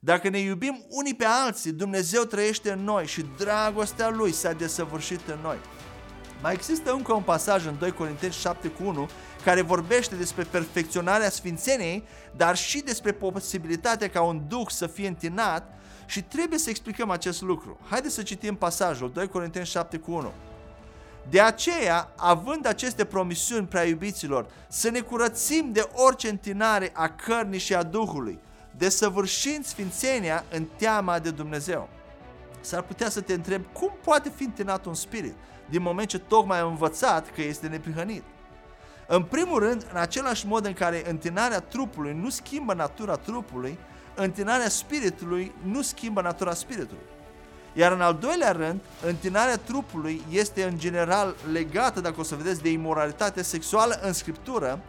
Dacă 0.00 0.28
ne 0.28 0.38
iubim 0.38 0.84
unii 0.88 1.14
pe 1.14 1.24
alții, 1.24 1.72
Dumnezeu 1.72 2.22
trăiește 2.22 2.72
în 2.72 2.84
noi 2.84 3.06
și 3.06 3.24
dragostea 3.38 4.08
Lui 4.08 4.32
s-a 4.32 4.52
desăvârșit 4.52 5.20
în 5.28 5.38
noi. 5.42 5.56
Mai 6.42 6.52
există 6.52 6.92
încă 6.92 7.12
un 7.12 7.22
pasaj 7.22 7.66
în 7.66 7.78
2 7.78 7.92
Corinteni 7.92 8.32
7 8.32 8.68
cu 8.68 8.82
1 8.84 9.08
care 9.44 9.60
vorbește 9.60 10.14
despre 10.14 10.42
perfecționarea 10.42 11.30
sfințeniei, 11.30 12.04
dar 12.36 12.56
și 12.56 12.80
despre 12.80 13.12
posibilitatea 13.12 14.08
ca 14.08 14.22
un 14.22 14.42
duh 14.48 14.66
să 14.68 14.86
fie 14.86 15.08
întinat 15.08 15.78
și 16.06 16.22
trebuie 16.22 16.58
să 16.58 16.70
explicăm 16.70 17.10
acest 17.10 17.42
lucru. 17.42 17.78
Haideți 17.90 18.14
să 18.14 18.22
citim 18.22 18.54
pasajul 18.54 19.10
2 19.12 19.28
Corinteni 19.28 19.66
7 19.66 19.96
cu 19.96 20.12
1. 20.12 20.32
De 21.30 21.40
aceea, 21.40 22.12
având 22.16 22.66
aceste 22.66 23.04
promisiuni 23.04 23.66
prea 23.66 23.84
iubiților, 23.84 24.46
să 24.68 24.90
ne 24.90 25.00
curățim 25.00 25.72
de 25.72 25.88
orice 25.92 26.28
întinare 26.28 26.90
a 26.94 27.08
cărnii 27.08 27.58
și 27.58 27.74
a 27.74 27.82
Duhului, 27.82 28.38
desăvârșind 28.76 29.64
sfințenia 29.64 30.44
în 30.50 30.66
teama 30.76 31.18
de 31.18 31.30
Dumnezeu. 31.30 31.88
S-ar 32.60 32.82
putea 32.82 33.08
să 33.08 33.20
te 33.20 33.32
întreb 33.32 33.62
cum 33.72 33.92
poate 34.04 34.32
fi 34.36 34.42
întinat 34.42 34.84
un 34.86 34.94
spirit 34.94 35.34
din 35.70 35.82
moment 35.82 36.08
ce 36.08 36.18
tocmai 36.18 36.60
ai 36.60 36.68
învățat 36.68 37.30
că 37.34 37.42
este 37.42 37.66
neprihănit. 37.66 38.22
În 39.06 39.22
primul 39.22 39.58
rând, 39.58 39.86
în 39.92 40.00
același 40.00 40.46
mod 40.46 40.66
în 40.66 40.72
care 40.72 41.10
întinarea 41.10 41.60
trupului 41.60 42.14
nu 42.14 42.28
schimbă 42.28 42.74
natura 42.74 43.16
trupului, 43.16 43.78
întinarea 44.14 44.68
spiritului 44.68 45.54
nu 45.62 45.82
schimbă 45.82 46.20
natura 46.20 46.54
spiritului. 46.54 47.02
Iar 47.78 47.92
în 47.92 48.00
al 48.00 48.16
doilea 48.20 48.52
rând, 48.52 48.80
întinarea 49.06 49.56
trupului 49.56 50.22
este 50.30 50.64
în 50.64 50.78
general 50.78 51.34
legată, 51.52 52.00
dacă 52.00 52.20
o 52.20 52.22
să 52.22 52.34
vedeți, 52.34 52.62
de 52.62 52.70
imoralitate 52.70 53.42
sexuală 53.42 54.00
în 54.02 54.12
Scriptură, 54.12 54.80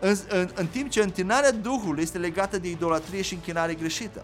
în, 0.00 0.16
în, 0.28 0.48
în 0.54 0.66
timp 0.66 0.90
ce 0.90 1.02
întinarea 1.02 1.52
Duhului 1.52 2.02
este 2.02 2.18
legată 2.18 2.58
de 2.58 2.68
idolatrie 2.68 3.22
și 3.22 3.34
închinare 3.34 3.74
greșită. 3.74 4.22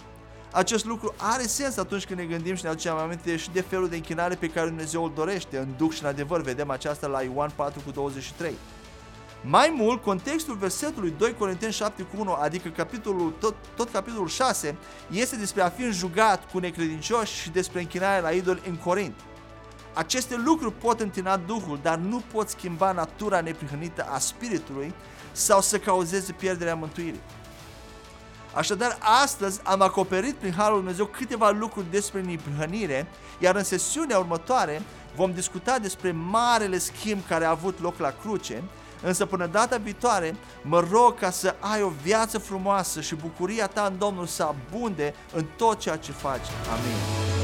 Acest 0.52 0.84
lucru 0.84 1.14
are 1.16 1.42
sens 1.42 1.76
atunci 1.76 2.06
când 2.06 2.18
ne 2.18 2.24
gândim 2.24 2.54
și 2.54 2.62
ne 2.62 2.68
aducem 2.68 2.94
aminte 2.94 3.36
și 3.36 3.50
de 3.52 3.60
felul 3.60 3.88
de 3.88 3.96
închinare 3.96 4.34
pe 4.34 4.50
care 4.50 4.66
Dumnezeu 4.66 5.04
îl 5.04 5.12
dorește 5.14 5.58
în 5.58 5.68
Duh 5.76 5.90
și 5.90 6.02
în 6.02 6.08
adevăr. 6.08 6.40
Vedem 6.40 6.70
aceasta 6.70 7.06
la 7.06 7.22
Ioan 7.22 7.50
4 7.54 7.80
cu 7.84 7.90
23. 7.90 8.52
Mai 9.40 9.74
mult, 9.76 10.02
contextul 10.02 10.54
versetului 10.54 11.14
2 11.18 11.34
Corinteni 11.34 11.72
7 11.72 12.02
cu 12.02 12.20
1, 12.20 12.32
adică 12.32 12.68
capitolul, 12.68 13.34
tot, 13.40 13.54
tot 13.76 13.90
capitolul 13.90 14.28
6, 14.28 14.76
este 15.10 15.36
despre 15.36 15.62
a 15.62 15.68
fi 15.68 15.82
înjugat 15.82 16.50
cu 16.50 16.58
necredincioși 16.58 17.40
și 17.40 17.50
despre 17.50 17.80
închinarea 17.80 18.20
la 18.20 18.30
idol 18.30 18.60
în 18.68 18.76
Corint. 18.76 19.14
Aceste 19.94 20.36
lucruri 20.36 20.72
pot 20.72 21.00
întina 21.00 21.36
Duhul, 21.36 21.78
dar 21.82 21.96
nu 21.98 22.22
pot 22.32 22.48
schimba 22.48 22.92
natura 22.92 23.40
neprihănită 23.40 24.06
a 24.10 24.18
Spiritului 24.18 24.94
sau 25.32 25.60
să 25.60 25.78
cauzeze 25.78 26.32
pierderea 26.32 26.74
mântuirii. 26.74 27.20
Așadar, 28.54 28.98
astăzi 29.22 29.60
am 29.62 29.80
acoperit 29.80 30.34
prin 30.34 30.52
Harul 30.52 30.72
Lui 30.72 30.80
Dumnezeu 30.80 31.06
câteva 31.06 31.50
lucruri 31.50 31.90
despre 31.90 32.20
neprihănire, 32.20 33.06
iar 33.38 33.56
în 33.56 33.64
sesiunea 33.64 34.18
următoare 34.18 34.82
vom 35.16 35.32
discuta 35.32 35.78
despre 35.78 36.12
marele 36.12 36.78
schimb 36.78 37.20
care 37.28 37.44
a 37.44 37.50
avut 37.50 37.80
loc 37.80 37.98
la 37.98 38.14
cruce 38.20 38.62
Însă 39.02 39.26
până 39.26 39.46
data 39.46 39.76
viitoare, 39.76 40.34
mă 40.62 40.86
rog 40.90 41.18
ca 41.18 41.30
să 41.30 41.54
ai 41.58 41.82
o 41.82 41.92
viață 42.02 42.38
frumoasă 42.38 43.00
și 43.00 43.14
bucuria 43.14 43.66
ta 43.66 43.86
în 43.90 43.98
Domnul 43.98 44.26
să 44.26 44.42
abunde 44.42 45.14
în 45.34 45.44
tot 45.56 45.78
ceea 45.78 45.96
ce 45.96 46.12
faci. 46.12 46.46
Amin. 46.72 47.37